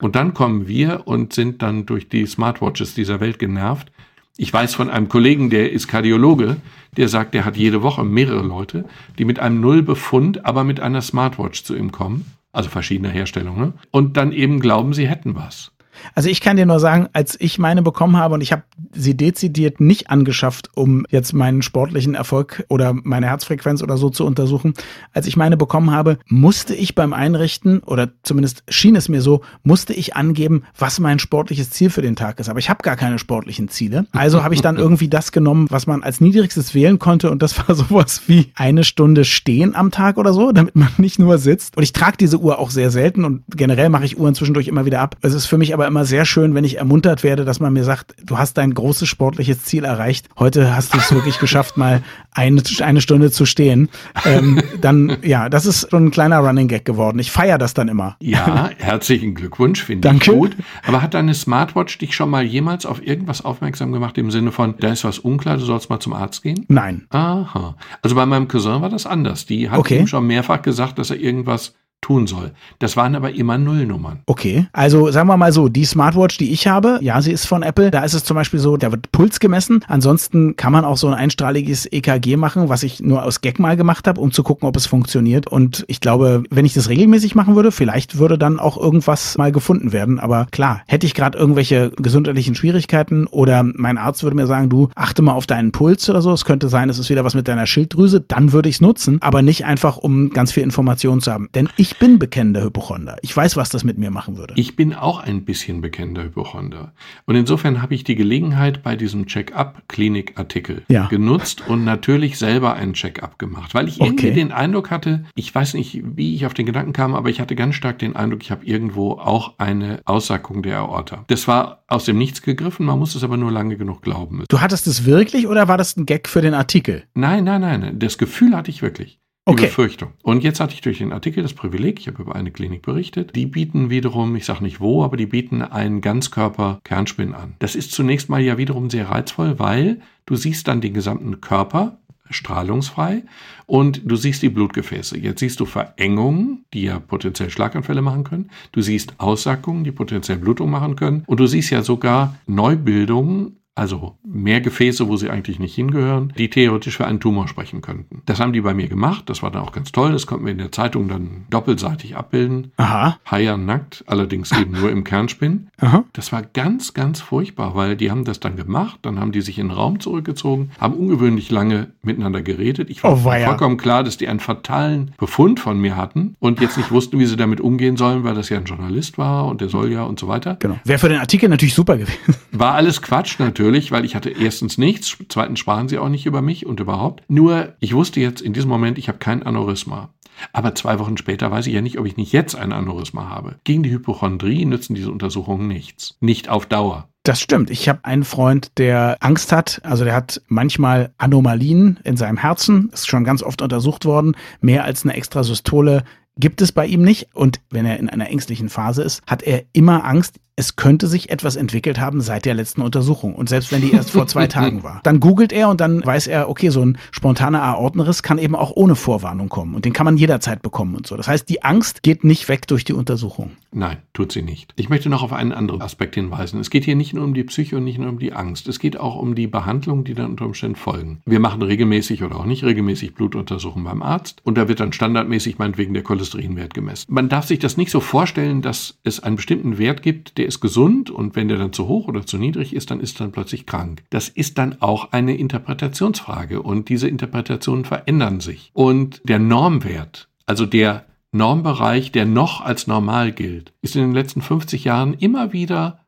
[0.01, 3.91] Und dann kommen wir und sind dann durch die Smartwatches dieser Welt genervt,
[4.39, 6.55] ich weiß von einem Kollegen, der ist Kardiologe,
[6.95, 8.85] der sagt, der hat jede Woche mehrere Leute,
[9.17, 14.15] die mit einem Nullbefund, aber mit einer Smartwatch zu ihm kommen, also verschiedener Herstellungen, und
[14.15, 15.73] dann eben glauben, sie hätten was.
[16.15, 19.15] Also ich kann dir nur sagen, als ich meine bekommen habe und ich habe sie
[19.15, 24.73] dezidiert nicht angeschafft, um jetzt meinen sportlichen Erfolg oder meine Herzfrequenz oder so zu untersuchen.
[25.13, 29.41] Als ich meine bekommen habe, musste ich beim Einrichten oder zumindest schien es mir so,
[29.63, 32.49] musste ich angeben, was mein sportliches Ziel für den Tag ist.
[32.49, 34.05] Aber ich habe gar keine sportlichen Ziele.
[34.11, 37.57] Also habe ich dann irgendwie das genommen, was man als niedrigstes wählen konnte und das
[37.57, 41.77] war sowas wie eine Stunde stehen am Tag oder so, damit man nicht nur sitzt.
[41.77, 44.85] Und ich trage diese Uhr auch sehr selten und generell mache ich Uhren zwischendurch immer
[44.85, 45.17] wieder ab.
[45.21, 47.83] Es ist für mich aber immer sehr schön, wenn ich ermuntert werde, dass man mir
[47.83, 50.29] sagt, du hast dein großes sportliches Ziel erreicht.
[50.37, 53.89] Heute hast du es wirklich geschafft, mal eine, eine Stunde zu stehen.
[54.25, 57.19] Ähm, dann, ja, das ist schon ein kleiner Running Gag geworden.
[57.19, 58.15] Ich feiere das dann immer.
[58.21, 60.55] Ja, herzlichen Glückwunsch, finde ich gut.
[60.87, 64.75] Aber hat deine Smartwatch dich schon mal jemals auf irgendwas aufmerksam gemacht im Sinne von,
[64.79, 66.65] da ist was unklar, du sollst mal zum Arzt gehen?
[66.67, 67.07] Nein.
[67.09, 67.75] Aha.
[68.01, 69.45] Also bei meinem Cousin war das anders.
[69.45, 69.99] Die hat okay.
[69.99, 72.51] ihm schon mehrfach gesagt, dass er irgendwas tun soll.
[72.79, 74.19] Das waren aber immer Nullnummern.
[74.25, 77.61] Okay, also sagen wir mal so, die Smartwatch, die ich habe, ja, sie ist von
[77.63, 79.83] Apple, da ist es zum Beispiel so, da wird Puls gemessen.
[79.87, 83.77] Ansonsten kann man auch so ein einstrahliges EKG machen, was ich nur aus Gag mal
[83.77, 85.47] gemacht habe, um zu gucken, ob es funktioniert.
[85.47, 89.51] Und ich glaube, wenn ich das regelmäßig machen würde, vielleicht würde dann auch irgendwas mal
[89.51, 90.19] gefunden werden.
[90.19, 94.89] Aber klar, hätte ich gerade irgendwelche gesundheitlichen Schwierigkeiten oder mein Arzt würde mir sagen, du
[94.95, 97.47] achte mal auf deinen Puls oder so, es könnte sein, es ist wieder was mit
[97.47, 101.31] deiner Schilddrüse, dann würde ich es nutzen, aber nicht einfach, um ganz viel Informationen zu
[101.31, 101.49] haben.
[101.53, 103.17] Denn ich bin bekennender Hypochonder.
[103.21, 104.53] Ich weiß, was das mit mir machen würde.
[104.57, 106.93] Ich bin auch ein bisschen bekennender Hypochonder.
[107.25, 111.07] Und insofern habe ich die Gelegenheit bei diesem Check-up-Klinik-Artikel ja.
[111.07, 115.73] genutzt und natürlich selber einen Check-up gemacht, weil ich irgendwie den Eindruck hatte, ich weiß
[115.73, 118.51] nicht, wie ich auf den Gedanken kam, aber ich hatte ganz stark den Eindruck, ich
[118.51, 121.23] habe irgendwo auch eine Aussackung der Aorta.
[121.27, 124.43] Das war aus dem Nichts gegriffen, man muss es aber nur lange genug glauben.
[124.49, 127.03] Du hattest es wirklich oder war das ein Gag für den Artikel?
[127.13, 127.99] Nein, nein, nein.
[127.99, 129.19] Das Gefühl hatte ich wirklich.
[129.47, 129.65] Die okay.
[129.65, 130.11] Befürchtung.
[130.21, 133.35] Und jetzt hatte ich durch den Artikel das Privileg, ich habe über eine Klinik berichtet,
[133.35, 137.55] die bieten wiederum, ich sage nicht wo, aber die bieten einen Ganzkörper-Kernspin an.
[137.57, 141.97] Das ist zunächst mal ja wiederum sehr reizvoll, weil du siehst dann den gesamten Körper,
[142.29, 143.23] strahlungsfrei
[143.65, 145.17] und du siehst die Blutgefäße.
[145.17, 148.49] Jetzt siehst du Verengungen, die ja potenziell Schlaganfälle machen können.
[148.71, 151.23] Du siehst Aussackungen, die potenziell Blutung machen können.
[151.25, 156.49] Und du siehst ja sogar Neubildungen also mehr Gefäße, wo sie eigentlich nicht hingehören, die
[156.49, 158.21] theoretisch für einen Tumor sprechen könnten.
[158.25, 160.51] Das haben die bei mir gemacht, das war dann auch ganz toll, das konnten wir
[160.51, 162.73] in der Zeitung dann doppelseitig abbilden.
[162.75, 163.17] Aha.
[163.25, 165.69] Haier nackt, allerdings eben nur im Kernspin.
[165.79, 166.03] Aha.
[166.11, 169.57] Das war ganz, ganz furchtbar, weil die haben das dann gemacht, dann haben die sich
[169.57, 172.89] in den Raum zurückgezogen, haben ungewöhnlich lange miteinander geredet.
[172.89, 176.75] Ich war oh, vollkommen klar, dass die einen fatalen Befund von mir hatten und jetzt
[176.75, 179.69] nicht wussten, wie sie damit umgehen sollen, weil das ja ein Journalist war und der
[179.69, 180.57] soll ja und so weiter.
[180.59, 180.77] Genau.
[180.83, 182.35] Wäre für den Artikel natürlich super gewesen.
[182.51, 186.25] War alles Quatsch natürlich natürlich, weil ich hatte erstens nichts, zweitens sprachen sie auch nicht
[186.25, 187.23] über mich und überhaupt.
[187.27, 190.09] Nur, ich wusste jetzt in diesem Moment, ich habe kein Aneurysma.
[190.53, 193.59] Aber zwei Wochen später weiß ich ja nicht, ob ich nicht jetzt ein Aneurysma habe.
[193.65, 196.17] Gegen die Hypochondrie nützen diese Untersuchungen nichts.
[196.19, 197.09] Nicht auf Dauer.
[197.23, 197.69] Das stimmt.
[197.69, 199.81] Ich habe einen Freund, der Angst hat.
[199.83, 202.89] Also der hat manchmal Anomalien in seinem Herzen.
[202.91, 204.35] Ist schon ganz oft untersucht worden.
[204.61, 206.03] Mehr als eine Extrasystole
[206.37, 207.35] gibt es bei ihm nicht.
[207.35, 211.29] Und wenn er in einer ängstlichen Phase ist, hat er immer Angst, es könnte sich
[211.29, 213.33] etwas entwickelt haben seit der letzten Untersuchung.
[213.33, 214.99] Und selbst wenn die erst vor zwei Tagen war.
[215.03, 218.71] Dann googelt er und dann weiß er, okay, so ein spontaner Aortenriss kann eben auch
[218.75, 219.73] ohne Vorwarnung kommen.
[219.73, 221.15] Und den kann man jederzeit bekommen und so.
[221.15, 223.51] Das heißt, die Angst geht nicht weg durch die Untersuchung.
[223.71, 224.73] Nein, tut sie nicht.
[224.75, 226.59] Ich möchte noch auf einen anderen Aspekt hinweisen.
[226.59, 228.67] Es geht hier nicht nur um die Psyche und nicht nur um die Angst.
[228.67, 231.21] Es geht auch um die Behandlung, die dann unter Umständen folgen.
[231.25, 234.41] Wir machen regelmäßig oder auch nicht regelmäßig Blutuntersuchungen beim Arzt.
[234.43, 237.13] Und da wird dann standardmäßig meinetwegen der Cholesterinwert gemessen.
[237.13, 240.59] Man darf sich das nicht so vorstellen, dass es einen bestimmten Wert gibt, der ist
[240.59, 243.31] gesund und wenn der dann zu hoch oder zu niedrig ist, dann ist er dann
[243.31, 244.03] plötzlich krank.
[244.09, 248.71] Das ist dann auch eine Interpretationsfrage und diese Interpretationen verändern sich.
[248.73, 254.41] Und der Normwert, also der Normbereich, der noch als normal gilt, ist in den letzten
[254.41, 255.99] 50 Jahren immer wieder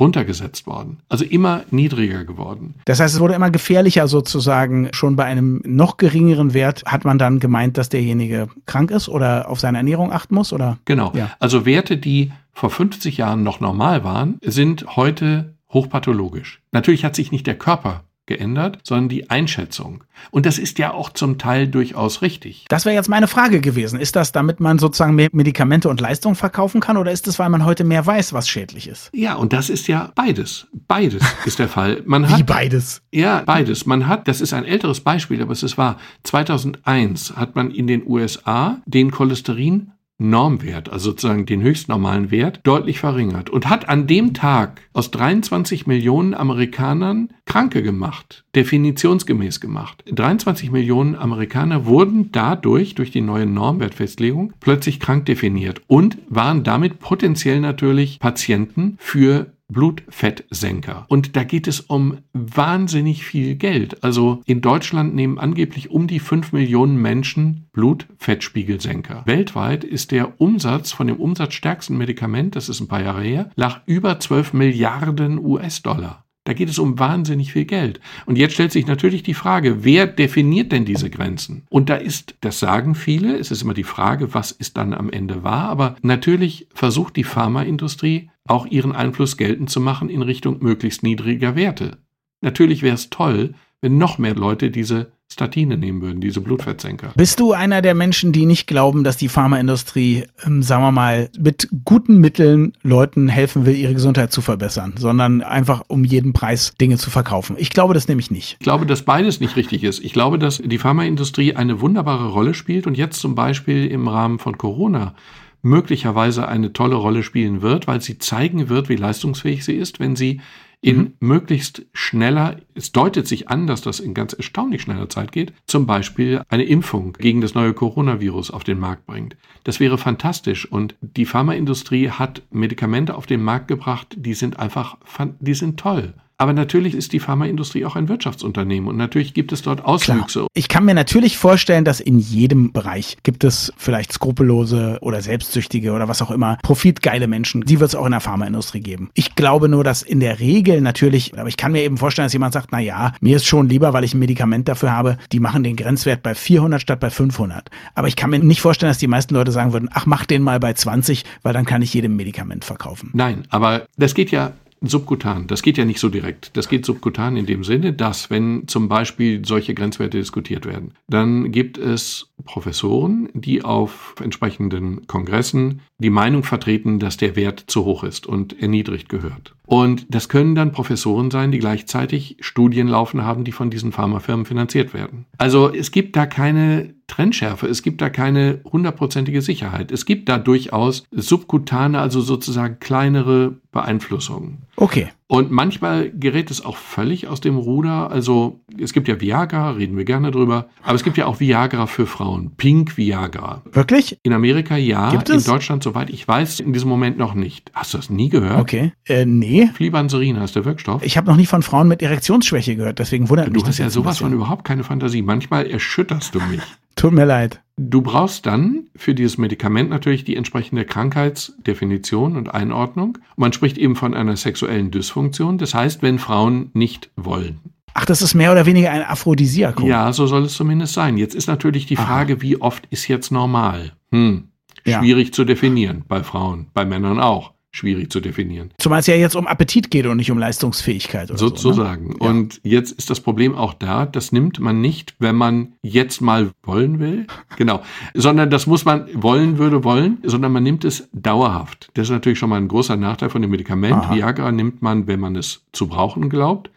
[0.00, 0.98] runtergesetzt worden.
[1.08, 2.74] Also immer niedriger geworden.
[2.86, 4.88] Das heißt, es wurde immer gefährlicher sozusagen.
[4.92, 9.48] Schon bei einem noch geringeren Wert hat man dann gemeint, dass derjenige krank ist oder
[9.48, 10.78] auf seine Ernährung achten muss, oder?
[10.86, 11.12] Genau.
[11.14, 11.30] Ja.
[11.38, 16.60] Also Werte, die vor 50 Jahren noch normal waren, sind heute hochpathologisch.
[16.72, 20.04] Natürlich hat sich nicht der Körper geändert, sondern die Einschätzung.
[20.30, 22.64] Und das ist ja auch zum Teil durchaus richtig.
[22.68, 23.98] Das wäre jetzt meine Frage gewesen.
[23.98, 27.48] Ist das, damit man sozusagen mehr Medikamente und Leistungen verkaufen kann oder ist es, weil
[27.48, 29.10] man heute mehr weiß, was schädlich ist?
[29.12, 30.68] Ja, und das ist ja beides.
[30.86, 32.02] Beides ist der Fall.
[32.06, 33.02] Man hat, Wie beides?
[33.10, 33.84] Ja, beides.
[33.84, 37.88] Man hat, das ist ein älteres Beispiel, aber es ist wahr, 2001 hat man in
[37.88, 39.90] den USA den Cholesterin
[40.20, 45.10] Normwert, also sozusagen den höchst normalen Wert, deutlich verringert und hat an dem Tag aus
[45.10, 50.04] 23 Millionen Amerikanern Kranke gemacht, definitionsgemäß gemacht.
[50.12, 57.00] 23 Millionen Amerikaner wurden dadurch, durch die neue Normwertfestlegung, plötzlich krank definiert und waren damit
[57.00, 61.06] potenziell natürlich Patienten für Blutfettsenker.
[61.08, 64.02] Und da geht es um wahnsinnig viel Geld.
[64.02, 69.22] Also in Deutschland nehmen angeblich um die 5 Millionen Menschen Blutfettspiegelsenker.
[69.26, 73.80] Weltweit ist der Umsatz von dem umsatzstärksten Medikament, das ist ein paar Jahre her, lag
[73.86, 76.24] über 12 Milliarden US-Dollar.
[76.44, 78.00] Da geht es um wahnsinnig viel Geld.
[78.24, 81.66] Und jetzt stellt sich natürlich die Frage, wer definiert denn diese Grenzen?
[81.68, 85.10] Und da ist, das sagen viele, es ist immer die Frage, was ist dann am
[85.10, 90.62] Ende wahr, aber natürlich versucht die Pharmaindustrie auch ihren Einfluss geltend zu machen in Richtung
[90.62, 91.98] möglichst niedriger Werte.
[92.40, 97.12] Natürlich wäre es toll, wenn noch mehr Leute diese Statine nehmen würden, diese Blutfettsenker.
[97.14, 101.30] Bist du einer der Menschen, die nicht glauben, dass die Pharmaindustrie, ähm, sagen wir mal,
[101.38, 106.74] mit guten Mitteln Leuten helfen will, ihre Gesundheit zu verbessern, sondern einfach um jeden Preis
[106.80, 107.54] Dinge zu verkaufen?
[107.58, 108.56] Ich glaube das nämlich nicht.
[108.58, 110.04] Ich glaube, dass beides nicht richtig ist.
[110.04, 114.40] Ich glaube, dass die Pharmaindustrie eine wunderbare Rolle spielt und jetzt zum Beispiel im Rahmen
[114.40, 115.14] von Corona
[115.62, 120.16] möglicherweise eine tolle Rolle spielen wird, weil sie zeigen wird, wie leistungsfähig sie ist, wenn
[120.16, 120.40] sie
[120.82, 121.12] in mhm.
[121.20, 125.86] möglichst schneller, es deutet sich an, dass das in ganz erstaunlich schneller Zeit geht, zum
[125.86, 129.36] Beispiel eine Impfung gegen das neue Coronavirus auf den Markt bringt.
[129.64, 134.96] Das wäre fantastisch und die Pharmaindustrie hat Medikamente auf den Markt gebracht, die sind einfach,
[135.40, 136.14] die sind toll.
[136.40, 140.38] Aber natürlich ist die Pharmaindustrie auch ein Wirtschaftsunternehmen und natürlich gibt es dort Auswüchse.
[140.38, 140.46] Klar.
[140.54, 145.92] Ich kann mir natürlich vorstellen, dass in jedem Bereich gibt es vielleicht skrupellose oder selbstsüchtige
[145.92, 147.60] oder was auch immer, profitgeile Menschen.
[147.60, 149.10] Die wird es auch in der Pharmaindustrie geben.
[149.12, 152.32] Ich glaube nur, dass in der Regel natürlich, aber ich kann mir eben vorstellen, dass
[152.32, 155.40] jemand sagt, na ja, mir ist schon lieber, weil ich ein Medikament dafür habe, die
[155.40, 157.68] machen den Grenzwert bei 400 statt bei 500.
[157.94, 160.42] Aber ich kann mir nicht vorstellen, dass die meisten Leute sagen würden, ach, mach den
[160.42, 163.10] mal bei 20, weil dann kann ich jedem Medikament verkaufen.
[163.12, 165.46] Nein, aber das geht ja subkutan.
[165.46, 166.56] Das geht ja nicht so direkt.
[166.56, 171.52] Das geht subkutan in dem Sinne, dass wenn zum Beispiel solche Grenzwerte diskutiert werden, dann
[171.52, 178.04] gibt es Professoren, die auf entsprechenden Kongressen die Meinung vertreten, dass der Wert zu hoch
[178.04, 179.54] ist und erniedrigt gehört.
[179.66, 184.46] Und das können dann Professoren sein, die gleichzeitig Studien laufen haben, die von diesen Pharmafirmen
[184.46, 185.26] finanziert werden.
[185.38, 189.90] Also es gibt da keine Trennschärfe, es gibt da keine hundertprozentige Sicherheit.
[189.90, 194.58] Es gibt da durchaus subkutane, also sozusagen kleinere Beeinflussungen.
[194.76, 195.08] Okay.
[195.30, 198.10] Und manchmal gerät es auch völlig aus dem Ruder.
[198.10, 200.66] Also es gibt ja Viagra, reden wir gerne drüber.
[200.82, 202.50] Aber es gibt ja auch Viagra für Frauen.
[202.56, 203.62] Pink Viagra.
[203.70, 204.18] Wirklich?
[204.24, 205.12] In Amerika ja.
[205.12, 205.46] Gibt es?
[205.46, 207.70] In Deutschland, soweit ich weiß, in diesem Moment noch nicht.
[207.74, 208.58] Hast du das nie gehört?
[208.58, 208.92] Okay.
[209.06, 209.68] Äh, nee.
[209.72, 211.00] Flibanserin heißt der Wirkstoff.
[211.04, 212.98] Ich habe noch nie von Frauen mit Erektionsschwäche gehört.
[212.98, 213.76] Deswegen wundert du mich das.
[213.76, 215.22] Du hast ja sowas von überhaupt keine Fantasie.
[215.22, 216.60] Manchmal erschütterst du mich.
[216.96, 217.62] Tut mir leid.
[217.76, 223.18] Du brauchst dann für dieses Medikament natürlich die entsprechende Krankheitsdefinition und Einordnung.
[223.36, 225.56] Man spricht eben von einer sexuellen Dysfunktion.
[225.56, 227.60] Das heißt, wenn Frauen nicht wollen.
[227.94, 229.86] Ach, das ist mehr oder weniger ein Aphrodisiakum.
[229.86, 231.16] Ja, so soll es zumindest sein.
[231.16, 232.42] Jetzt ist natürlich die Frage, Aha.
[232.42, 233.92] wie oft ist jetzt normal?
[234.12, 234.48] Hm.
[234.86, 235.32] Schwierig ja.
[235.32, 238.70] zu definieren bei Frauen, bei Männern auch schwierig zu definieren.
[238.78, 241.30] Zumal es ja jetzt um Appetit geht und nicht um Leistungsfähigkeit.
[241.30, 242.12] Oder Sozusagen.
[242.18, 242.30] So, ne?
[242.30, 242.72] Und ja.
[242.72, 246.98] jetzt ist das Problem auch da, das nimmt man nicht, wenn man jetzt mal wollen
[246.98, 247.26] will.
[247.56, 247.82] Genau.
[248.14, 251.90] Sondern das muss man wollen würde wollen, sondern man nimmt es dauerhaft.
[251.94, 253.94] Das ist natürlich schon mal ein großer Nachteil von dem Medikament.
[253.94, 254.14] Aha.
[254.14, 256.70] Viagra nimmt man, wenn man es zu brauchen glaubt.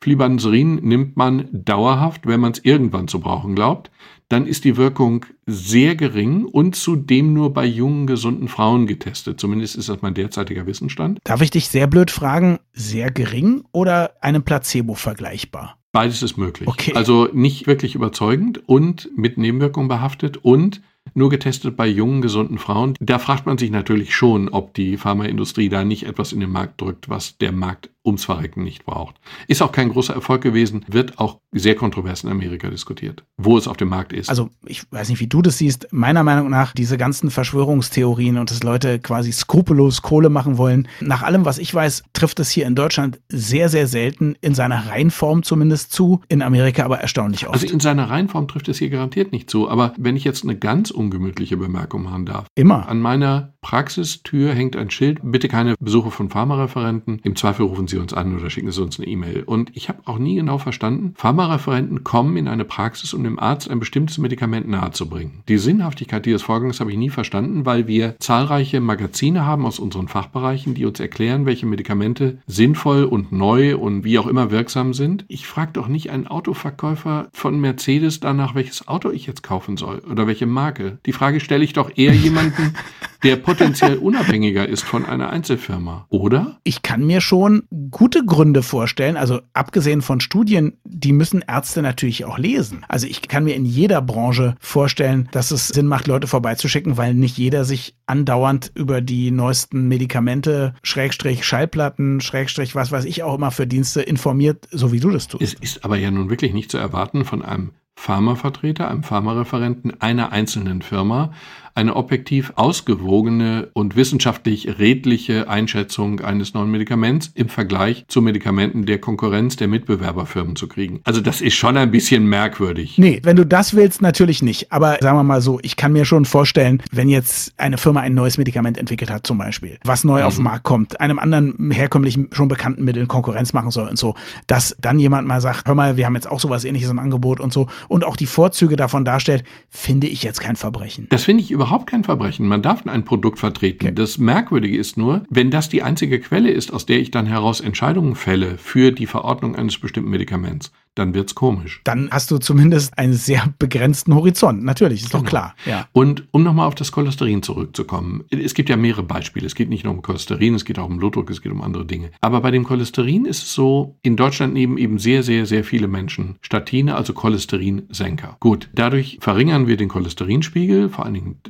[0.00, 3.90] Flibanserin nimmt man dauerhaft, wenn man es irgendwann zu brauchen glaubt
[4.28, 9.40] dann ist die Wirkung sehr gering und zudem nur bei jungen, gesunden Frauen getestet.
[9.40, 11.18] Zumindest ist das mein derzeitiger Wissensstand.
[11.24, 15.78] Darf ich dich sehr blöd fragen, sehr gering oder einem Placebo vergleichbar?
[15.92, 16.68] Beides ist möglich.
[16.68, 16.92] Okay.
[16.94, 20.82] Also nicht wirklich überzeugend und mit Nebenwirkungen behaftet und
[21.14, 22.94] nur getestet bei jungen, gesunden Frauen.
[23.00, 26.80] Da fragt man sich natürlich schon, ob die Pharmaindustrie da nicht etwas in den Markt
[26.80, 29.16] drückt, was der Markt ums Verrecken nicht braucht.
[29.46, 33.68] Ist auch kein großer Erfolg gewesen, wird auch sehr kontrovers in Amerika diskutiert, wo es
[33.68, 34.28] auf dem Markt ist.
[34.28, 35.88] Also ich weiß nicht, wie du das siehst.
[35.92, 41.22] Meiner Meinung nach, diese ganzen Verschwörungstheorien und dass Leute quasi skrupellos Kohle machen wollen, nach
[41.22, 45.42] allem, was ich weiß, trifft es hier in Deutschland sehr, sehr selten, in seiner Reihenform
[45.42, 47.62] zumindest zu, in Amerika aber erstaunlich oft.
[47.62, 49.68] Also in seiner Reihenform trifft es hier garantiert nicht zu.
[49.68, 52.46] Aber wenn ich jetzt eine ganz ungemütliche Bemerkung machen darf.
[52.54, 52.88] Immer.
[52.88, 57.20] An meiner Praxistür hängt ein Schild, bitte keine Besuche von Pharmareferenten.
[57.22, 59.42] Im Zweifel rufen Sie uns an oder schicken Sie uns eine E-Mail.
[59.44, 63.70] Und ich habe auch nie genau verstanden, Pharmareferenten kommen in eine Praxis, um dem Arzt
[63.70, 65.42] ein bestimmtes Medikament nahezubringen.
[65.48, 70.08] Die Sinnhaftigkeit dieses Vorgangs habe ich nie verstanden, weil wir zahlreiche Magazine haben aus unseren
[70.08, 75.24] Fachbereichen, die uns erklären, welche Medikamente sinnvoll und neu und wie auch immer wirksam sind.
[75.28, 79.98] Ich frage doch nicht einen Autoverkäufer von Mercedes danach, welches Auto ich jetzt kaufen soll
[80.10, 80.77] oder welche Marke.
[81.06, 82.74] Die Frage stelle ich doch eher jemanden,
[83.22, 86.60] der potenziell unabhängiger ist von einer Einzelfirma, oder?
[86.62, 92.24] Ich kann mir schon gute Gründe vorstellen, also abgesehen von Studien, die müssen Ärzte natürlich
[92.24, 92.84] auch lesen.
[92.88, 97.14] Also ich kann mir in jeder Branche vorstellen, dass es Sinn macht, Leute vorbeizuschicken, weil
[97.14, 103.34] nicht jeder sich andauernd über die neuesten Medikamente, Schrägstrich Schallplatten, Schrägstrich was weiß ich auch
[103.34, 105.42] immer für Dienste informiert, so wie du das tust.
[105.42, 110.30] Es ist aber ja nun wirklich nicht zu erwarten von einem Pharmavertreter, einem Pharmareferenten einer
[110.30, 111.32] einzelnen Firma,
[111.78, 118.98] eine objektiv ausgewogene und wissenschaftlich redliche Einschätzung eines neuen Medikaments im Vergleich zu Medikamenten der
[118.98, 121.00] Konkurrenz der Mitbewerberfirmen zu kriegen.
[121.04, 122.98] Also das ist schon ein bisschen merkwürdig.
[122.98, 124.72] Nee, wenn du das willst, natürlich nicht.
[124.72, 128.12] Aber sagen wir mal so, ich kann mir schon vorstellen, wenn jetzt eine Firma ein
[128.12, 130.26] neues Medikament entwickelt hat zum Beispiel, was neu mhm.
[130.26, 130.50] auf den mhm.
[130.50, 134.16] Markt kommt, einem anderen herkömmlichen, schon bekannten Mittel Konkurrenz machen soll und so,
[134.48, 137.38] dass dann jemand mal sagt, hör mal, wir haben jetzt auch sowas ähnliches im Angebot
[137.38, 141.06] und so und auch die Vorzüge davon darstellt, finde ich jetzt kein Verbrechen.
[141.10, 142.46] Das finde ich überhaupt überhaupt kein Verbrechen.
[142.46, 143.86] Man darf ein Produkt vertreten.
[143.86, 143.94] Okay.
[143.94, 147.60] Das Merkwürdige ist nur, wenn das die einzige Quelle ist, aus der ich dann heraus
[147.60, 151.80] Entscheidungen fälle für die Verordnung eines bestimmten Medikaments, dann wird's komisch.
[151.84, 154.64] Dann hast du zumindest einen sehr begrenzten Horizont.
[154.64, 155.22] Natürlich, ist genau.
[155.22, 155.54] doch klar.
[155.66, 155.88] Ja.
[155.92, 158.24] Und um nochmal auf das Cholesterin zurückzukommen.
[158.30, 159.46] Es gibt ja mehrere Beispiele.
[159.46, 161.86] Es geht nicht nur um Cholesterin, es geht auch um Blutdruck, es geht um andere
[161.86, 162.10] Dinge.
[162.20, 165.88] Aber bei dem Cholesterin ist es so, in Deutschland nehmen eben sehr, sehr, sehr viele
[165.88, 168.36] Menschen Statine, also Cholesterinsenker.
[168.40, 171.40] Gut, dadurch verringern wir den Cholesterinspiegel, vor allen Dingen,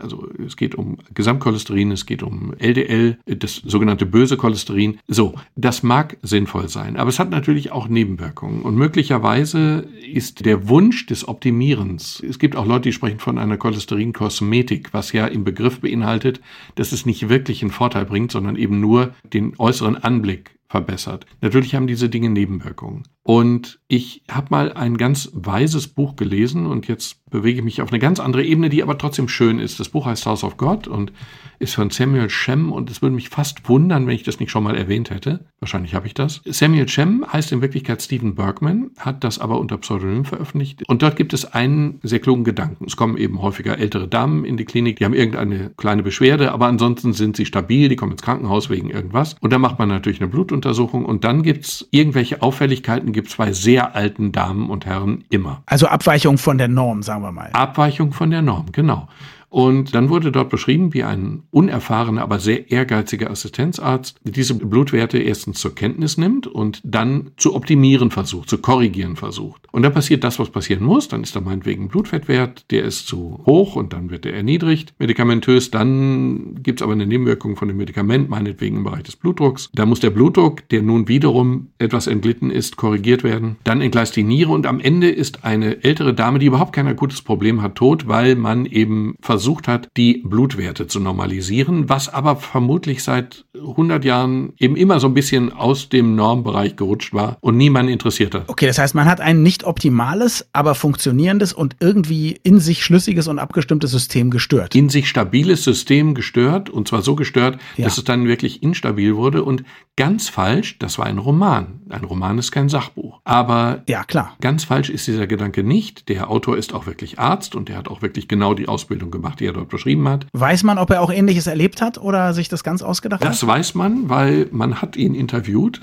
[0.00, 4.98] also es geht um Gesamtcholesterin, es geht um LDL, das sogenannte böse Cholesterin.
[5.08, 10.68] So, das mag sinnvoll sein, aber es hat natürlich auch Nebenwirkungen und möglicherweise ist der
[10.68, 15.42] Wunsch des Optimierens, es gibt auch Leute, die sprechen von einer Cholesterinkosmetik, was ja im
[15.42, 16.40] Begriff beinhaltet,
[16.76, 21.26] dass es nicht wirklich einen Vorteil bringt, sondern eben nur den äußeren Anblick verbessert.
[21.40, 23.02] Natürlich haben diese Dinge Nebenwirkungen.
[23.24, 27.90] Und ich habe mal ein ganz weises Buch gelesen und jetzt bewege ich mich auf
[27.90, 29.80] eine ganz andere Ebene, die aber trotzdem schön ist.
[29.80, 31.12] Das Buch heißt House of God und
[31.58, 34.62] ist von Samuel Shem und es würde mich fast wundern, wenn ich das nicht schon
[34.62, 35.46] mal erwähnt hätte.
[35.60, 36.42] Wahrscheinlich habe ich das.
[36.44, 40.82] Samuel Shem heißt in Wirklichkeit Stephen Bergman, hat das aber unter Pseudonym veröffentlicht.
[40.88, 42.84] Und dort gibt es einen sehr klugen Gedanken.
[42.84, 46.66] Es kommen eben häufiger ältere Damen in die Klinik, die haben irgendeine kleine Beschwerde, aber
[46.66, 49.36] ansonsten sind sie stabil, die kommen ins Krankenhaus wegen irgendwas.
[49.40, 53.36] Und dann macht man natürlich eine Blutuntersuchung und dann gibt es irgendwelche Auffälligkeiten, gibt es
[53.36, 55.62] bei sehr alten Damen und Herren immer.
[55.66, 57.50] Also Abweichung von der Norm, sagen wir mal.
[57.52, 59.08] Abweichung von der Norm, genau.
[59.56, 65.60] Und dann wurde dort beschrieben, wie ein unerfahrener, aber sehr ehrgeiziger Assistenzarzt diese Blutwerte erstens
[65.60, 69.62] zur Kenntnis nimmt und dann zu optimieren versucht, zu korrigieren versucht.
[69.72, 71.08] Und dann passiert das, was passieren muss.
[71.08, 74.92] Dann ist da meinetwegen ein Blutfettwert, der ist zu hoch und dann wird er erniedrigt,
[74.98, 75.70] medikamentös.
[75.70, 79.70] Dann gibt es aber eine Nebenwirkung von dem Medikament, meinetwegen im Bereich des Blutdrucks.
[79.72, 83.56] Da muss der Blutdruck, der nun wiederum etwas entglitten ist, korrigiert werden.
[83.64, 87.22] Dann entgleist die Niere und am Ende ist eine ältere Dame, die überhaupt kein akutes
[87.22, 92.34] Problem hat, tot, weil man eben versucht, versucht hat, die Blutwerte zu normalisieren, was aber
[92.34, 97.56] vermutlich seit 100 Jahren eben immer so ein bisschen aus dem Normbereich gerutscht war und
[97.56, 98.48] niemand interessiert hat.
[98.48, 103.28] Okay, das heißt, man hat ein nicht optimales, aber funktionierendes und irgendwie in sich schlüssiges
[103.28, 104.74] und abgestimmtes System gestört.
[104.74, 107.84] In sich stabiles System gestört und zwar so gestört, ja.
[107.84, 109.62] dass es dann wirklich instabil wurde und
[109.96, 111.80] ganz falsch, das war ein Roman.
[111.88, 113.20] Ein Roman ist kein Sachbuch.
[113.24, 114.36] Aber ja, klar.
[114.40, 116.08] ganz falsch ist dieser Gedanke nicht.
[116.08, 119.25] Der Autor ist auch wirklich Arzt und der hat auch wirklich genau die Ausbildung gemacht
[119.26, 120.26] gemacht, die er dort beschrieben hat.
[120.32, 123.34] Weiß man, ob er auch Ähnliches erlebt hat oder sich das ganz ausgedacht das hat?
[123.34, 125.80] Das weiß man, weil man hat ihn interviewt.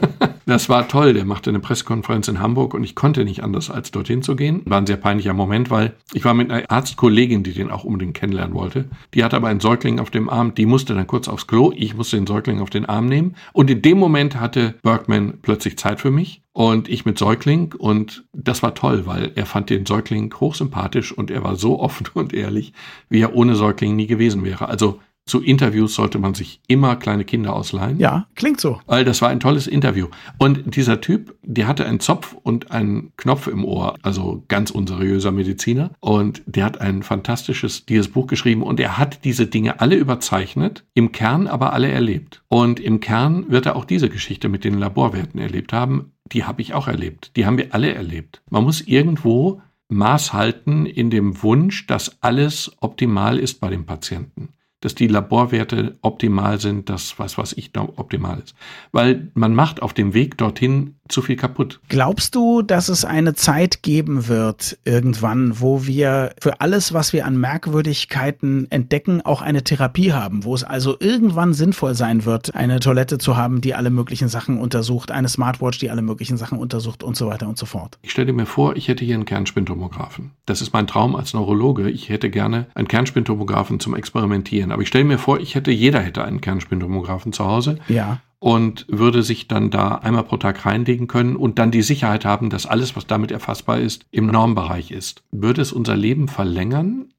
[0.46, 1.14] das war toll.
[1.14, 4.62] Der machte eine Pressekonferenz in Hamburg und ich konnte nicht anders, als dorthin zu gehen.
[4.64, 8.14] War ein sehr peinlicher Moment, weil ich war mit einer Arztkollegin, die den auch unbedingt
[8.14, 8.86] kennenlernen wollte.
[9.14, 10.54] Die hatte aber einen Säugling auf dem Arm.
[10.54, 11.72] Die musste dann kurz aufs Klo.
[11.74, 13.36] Ich musste den Säugling auf den Arm nehmen.
[13.52, 18.24] Und in dem Moment hatte Bergman plötzlich Zeit für mich und ich mit Säugling und
[18.32, 22.32] das war toll, weil er fand den Säugling hochsympathisch und er war so offen und
[22.32, 22.72] ehrlich,
[23.10, 24.66] wie er ohne Säugling nie gewesen wäre.
[24.66, 27.98] Also zu Interviews sollte man sich immer kleine Kinder ausleihen.
[27.98, 28.80] Ja, klingt so.
[28.86, 30.06] Weil das war ein tolles Interview.
[30.38, 35.32] Und dieser Typ, der hatte einen Zopf und einen Knopf im Ohr, also ganz unseriöser
[35.32, 35.90] Mediziner.
[35.98, 40.84] Und der hat ein fantastisches, dieses Buch geschrieben und er hat diese Dinge alle überzeichnet,
[40.94, 42.42] im Kern aber alle erlebt.
[42.46, 46.12] Und im Kern wird er auch diese Geschichte mit den Laborwerten erlebt haben.
[46.32, 47.32] Die habe ich auch erlebt.
[47.36, 48.42] Die haben wir alle erlebt.
[48.48, 54.50] Man muss irgendwo Maß halten in dem Wunsch, dass alles optimal ist bei dem Patienten
[54.86, 58.54] dass die Laborwerte optimal sind, das was was ich optimal ist.
[58.92, 61.80] Weil man macht auf dem Weg dorthin zu viel kaputt.
[61.88, 67.26] Glaubst du, dass es eine Zeit geben wird irgendwann, wo wir für alles, was wir
[67.26, 72.80] an Merkwürdigkeiten entdecken, auch eine Therapie haben, wo es also irgendwann sinnvoll sein wird, eine
[72.80, 77.02] Toilette zu haben, die alle möglichen Sachen untersucht, eine Smartwatch, die alle möglichen Sachen untersucht
[77.02, 77.98] und so weiter und so fort?
[78.02, 80.32] Ich stelle mir vor, ich hätte hier einen Kernspintomographen.
[80.46, 81.90] Das ist mein Traum als Neurologe.
[81.90, 84.72] Ich hätte gerne einen Kernspintomographen zum Experimentieren.
[84.76, 87.78] Aber ich stelle mir vor, ich hätte, jeder hätte einen Kernspintomographen zu Hause.
[87.88, 92.26] Ja und würde sich dann da einmal pro Tag reinlegen können und dann die Sicherheit
[92.26, 95.22] haben, dass alles, was damit erfassbar ist, im Normbereich ist.
[95.30, 97.14] Würde es unser Leben verlängern?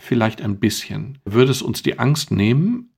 [0.00, 1.18] Vielleicht ein bisschen.
[1.26, 2.94] Würde es uns die Angst nehmen?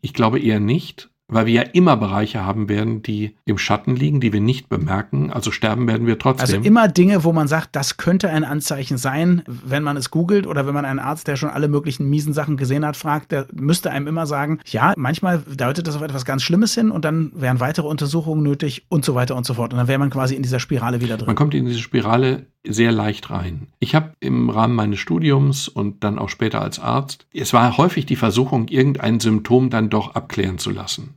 [0.00, 4.20] Ich glaube eher nicht weil wir ja immer Bereiche haben werden, die im Schatten liegen,
[4.20, 5.30] die wir nicht bemerken.
[5.30, 6.56] Also sterben werden wir trotzdem.
[6.56, 10.46] Also immer Dinge, wo man sagt, das könnte ein Anzeichen sein, wenn man es googelt
[10.46, 13.46] oder wenn man einen Arzt, der schon alle möglichen miesen Sachen gesehen hat, fragt, der
[13.52, 17.30] müsste einem immer sagen, ja, manchmal deutet das auf etwas ganz Schlimmes hin und dann
[17.34, 19.74] wären weitere Untersuchungen nötig und so weiter und so fort.
[19.74, 21.26] Und dann wäre man quasi in dieser Spirale wieder drin.
[21.26, 23.68] Man kommt in diese Spirale sehr leicht rein.
[23.80, 28.06] Ich habe im Rahmen meines Studiums und dann auch später als Arzt, es war häufig
[28.06, 31.14] die Versuchung, irgendein Symptom dann doch abklären zu lassen.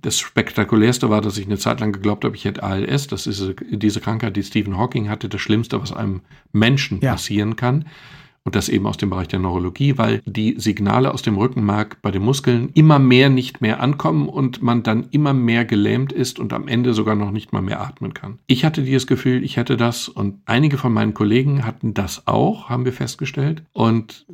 [0.00, 3.08] Das Spektakulärste war, dass ich eine Zeit lang geglaubt habe, ich hätte ALS.
[3.08, 7.12] Das ist diese Krankheit, die Stephen Hawking hatte, das Schlimmste, was einem Menschen ja.
[7.12, 7.86] passieren kann.
[8.44, 12.10] Und das eben aus dem Bereich der Neurologie, weil die Signale aus dem Rückenmark bei
[12.10, 16.52] den Muskeln immer mehr nicht mehr ankommen und man dann immer mehr gelähmt ist und
[16.52, 18.38] am Ende sogar noch nicht mal mehr atmen kann.
[18.46, 22.68] Ich hatte dieses Gefühl, ich hätte das und einige von meinen Kollegen hatten das auch,
[22.68, 24.26] haben wir festgestellt und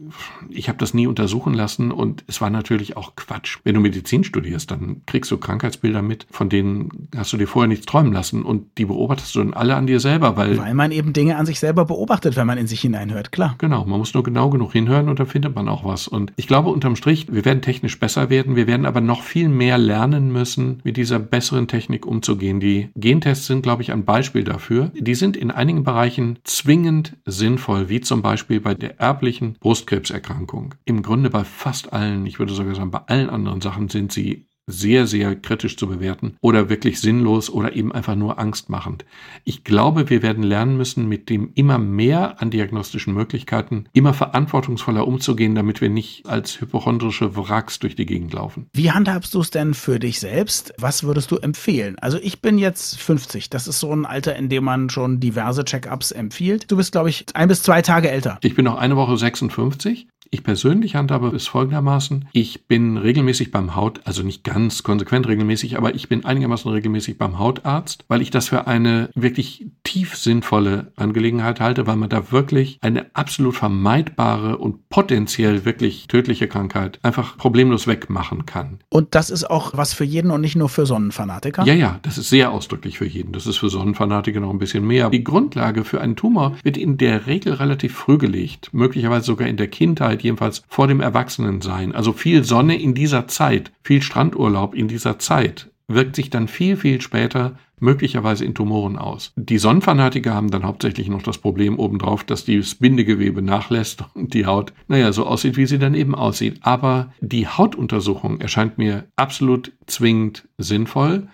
[0.48, 3.58] ich habe das nie untersuchen lassen und es war natürlich auch Quatsch.
[3.64, 7.68] Wenn du Medizin studierst, dann kriegst du Krankheitsbilder mit, von denen hast du dir vorher
[7.68, 10.92] nichts träumen lassen und die beobachtest du dann alle an dir selber, weil weil man
[10.92, 13.54] eben Dinge an sich selber beobachtet, wenn man in sich hineinhört, klar.
[13.58, 16.08] Genau, man muss nur genau genug hinhören und da findet man auch was.
[16.08, 19.48] Und ich glaube unterm Strich, wir werden technisch besser werden, wir werden aber noch viel
[19.48, 22.60] mehr lernen müssen, mit dieser besseren Technik umzugehen.
[22.60, 24.90] Die Gentests sind, glaube ich, ein Beispiel dafür.
[24.94, 30.74] Die sind in einigen Bereichen zwingend sinnvoll, wie zum Beispiel bei der erblichen Brustkrebserkrankung.
[30.84, 34.48] Im Grunde bei fast allen, ich würde sogar sagen, bei allen anderen Sachen sind sie
[34.68, 39.04] sehr, sehr kritisch zu bewerten oder wirklich sinnlos oder eben einfach nur angstmachend.
[39.44, 45.08] Ich glaube, wir werden lernen müssen, mit dem immer mehr an diagnostischen Möglichkeiten immer verantwortungsvoller
[45.08, 48.66] umzugehen, damit wir nicht als hypochondrische Wracks durch die Gegend laufen.
[48.74, 50.74] Wie handhabst du es denn für dich selbst?
[50.78, 51.96] Was würdest du empfehlen?
[52.00, 53.48] Also ich bin jetzt 50.
[53.50, 56.70] Das ist so ein Alter, in dem man schon diverse Check-ups empfiehlt.
[56.70, 58.38] Du bist, glaube ich, ein bis zwei Tage älter.
[58.42, 60.06] Ich bin noch eine Woche 56.
[60.30, 62.28] Ich persönlich handhabe es folgendermaßen.
[62.32, 67.18] Ich bin regelmäßig beim Haut, also nicht ganz konsequent regelmäßig, aber ich bin einigermaßen regelmäßig
[67.18, 72.30] beim Hautarzt, weil ich das für eine wirklich tief sinnvolle Angelegenheit halte, weil man da
[72.30, 78.80] wirklich eine absolut vermeidbare und potenziell wirklich tödliche Krankheit einfach problemlos wegmachen kann.
[78.90, 81.64] Und das ist auch was für jeden und nicht nur für Sonnenfanatiker?
[81.64, 83.32] Ja, ja, das ist sehr ausdrücklich für jeden.
[83.32, 85.10] Das ist für Sonnenfanatiker noch ein bisschen mehr.
[85.10, 89.56] Die Grundlage für einen Tumor wird in der Regel relativ früh gelegt, möglicherweise sogar in
[89.56, 91.94] der Kindheit Zeit, jedenfalls vor dem Erwachsenensein.
[91.94, 96.76] Also viel Sonne in dieser Zeit, viel Strandurlaub in dieser Zeit wirkt sich dann viel,
[96.76, 99.32] viel später möglicherweise in Tumoren aus.
[99.36, 104.44] Die Sonnenfanatiker haben dann hauptsächlich noch das Problem obendrauf, dass das Bindegewebe nachlässt und die
[104.44, 106.58] Haut, naja, so aussieht, wie sie dann eben aussieht.
[106.60, 111.28] Aber die Hautuntersuchung erscheint mir absolut zwingend sinnvoll.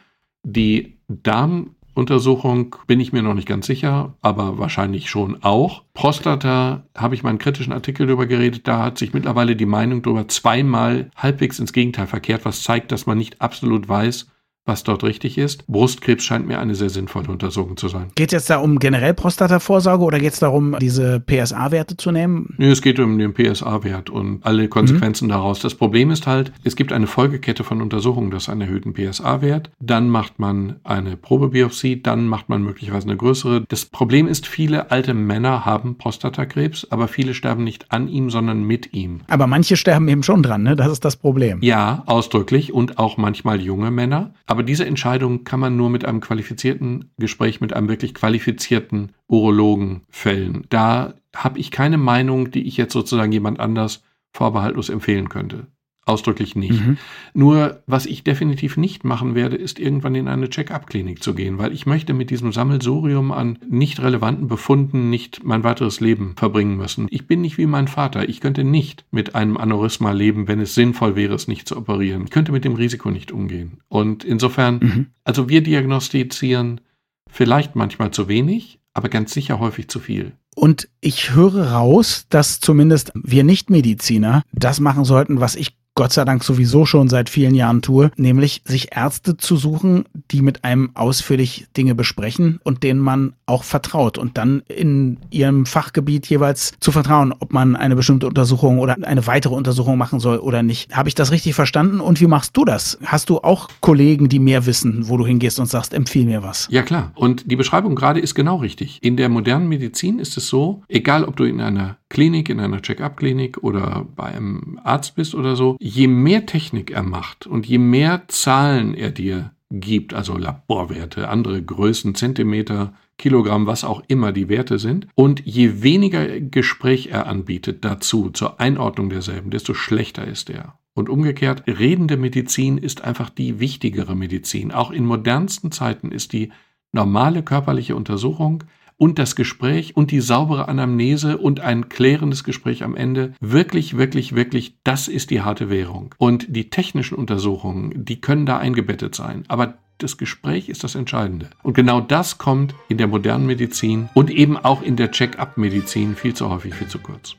[0.45, 5.84] Die Darm Untersuchung bin ich mir noch nicht ganz sicher, aber wahrscheinlich schon auch.
[5.95, 8.66] Prostata habe ich mal einen kritischen Artikel darüber geredet.
[8.66, 13.07] Da hat sich mittlerweile die Meinung darüber zweimal halbwegs ins Gegenteil verkehrt, was zeigt, dass
[13.07, 14.26] man nicht absolut weiß,
[14.66, 15.66] was dort richtig ist.
[15.66, 18.06] Brustkrebs scheint mir eine sehr sinnvolle Untersuchung zu sein.
[18.14, 22.54] Geht es jetzt da um generell Prostatavorsorge oder geht es darum, diese PSA-Werte zu nehmen?
[22.56, 25.30] Nee, es geht um den PSA-Wert und alle Konsequenzen mhm.
[25.30, 25.60] daraus.
[25.60, 29.70] Das Problem ist halt, es gibt eine Folgekette von Untersuchungen, das einen erhöhten PSA-Wert.
[29.80, 33.64] Dann macht man eine Probebiopsie, dann macht man möglicherweise eine größere.
[33.68, 38.64] Das Problem ist, viele alte Männer haben Prostatakrebs, aber viele sterben nicht an ihm, sondern
[38.64, 39.20] mit ihm.
[39.28, 40.74] Aber manche sterben eben schon dran, ne?
[40.74, 41.58] Das ist das Problem.
[41.62, 44.32] Ja, ausdrücklich und auch manchmal junge Männer.
[44.55, 50.02] Aber diese Entscheidung kann man nur mit einem qualifizierten Gespräch mit einem wirklich qualifizierten Urologen
[50.11, 50.64] fällen.
[50.68, 55.66] Da habe ich keine Meinung, die ich jetzt sozusagen jemand anders vorbehaltlos empfehlen könnte.
[56.07, 56.84] Ausdrücklich nicht.
[56.84, 56.98] Mhm.
[57.32, 61.72] Nur, was ich definitiv nicht machen werde, ist irgendwann in eine Check-up-Klinik zu gehen, weil
[61.72, 67.07] ich möchte mit diesem Sammelsurium an nicht relevanten Befunden nicht mein weiteres Leben verbringen müssen.
[67.11, 68.28] Ich bin nicht wie mein Vater.
[68.28, 72.24] Ich könnte nicht mit einem Aneurysma leben, wenn es sinnvoll wäre, es nicht zu operieren.
[72.24, 73.78] Ich könnte mit dem Risiko nicht umgehen.
[73.88, 75.07] Und insofern, mhm.
[75.24, 76.82] also wir diagnostizieren
[77.30, 80.32] vielleicht manchmal zu wenig, aber ganz sicher häufig zu viel.
[80.55, 86.24] Und ich höre raus, dass zumindest wir Nichtmediziner das machen sollten, was ich Gott sei
[86.24, 90.90] Dank sowieso schon seit vielen Jahren tue, nämlich sich Ärzte zu suchen, die mit einem
[90.95, 96.90] ausführlich Dinge besprechen und denen man auch vertraut und dann in ihrem Fachgebiet jeweils zu
[96.90, 100.97] vertrauen, ob man eine bestimmte Untersuchung oder eine weitere Untersuchung machen soll oder nicht.
[100.97, 102.01] Habe ich das richtig verstanden?
[102.01, 102.99] Und wie machst du das?
[103.05, 106.66] Hast du auch Kollegen, die mehr wissen, wo du hingehst und sagst, empfiehl mir was?
[106.72, 107.12] Ja klar.
[107.14, 108.99] Und die Beschreibung gerade ist genau richtig.
[109.01, 112.80] In der modernen Medizin ist es so, egal ob du in einer Klinik, in einer
[112.80, 117.78] Check-up-Klinik oder bei einem Arzt bist oder so, je mehr Technik er macht und je
[117.78, 124.48] mehr Zahlen er dir gibt, also Laborwerte, andere Größen, Zentimeter, Kilogramm, was auch immer die
[124.48, 130.50] Werte sind, und je weniger Gespräch er anbietet dazu zur Einordnung derselben, desto schlechter ist
[130.50, 130.78] er.
[130.94, 134.70] Und umgekehrt, redende Medizin ist einfach die wichtigere Medizin.
[134.70, 136.52] Auch in modernsten Zeiten ist die
[136.92, 138.62] normale körperliche Untersuchung
[138.97, 144.34] und das Gespräch und die saubere Anamnese und ein klärendes Gespräch am Ende wirklich, wirklich,
[144.34, 146.14] wirklich, das ist die harte Währung.
[146.18, 149.45] Und die technischen Untersuchungen, die können da eingebettet sein.
[149.49, 151.51] Aber das Gespräch ist das Entscheidende.
[151.62, 156.34] Und genau das kommt in der modernen Medizin und eben auch in der Check-up-Medizin viel
[156.34, 157.36] zu häufig, viel zu kurz.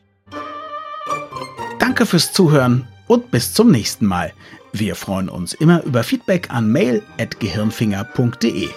[1.80, 4.34] Danke fürs Zuhören und bis zum nächsten Mal.
[4.72, 8.70] Wir freuen uns immer über Feedback an mail.gehirnfinger.de.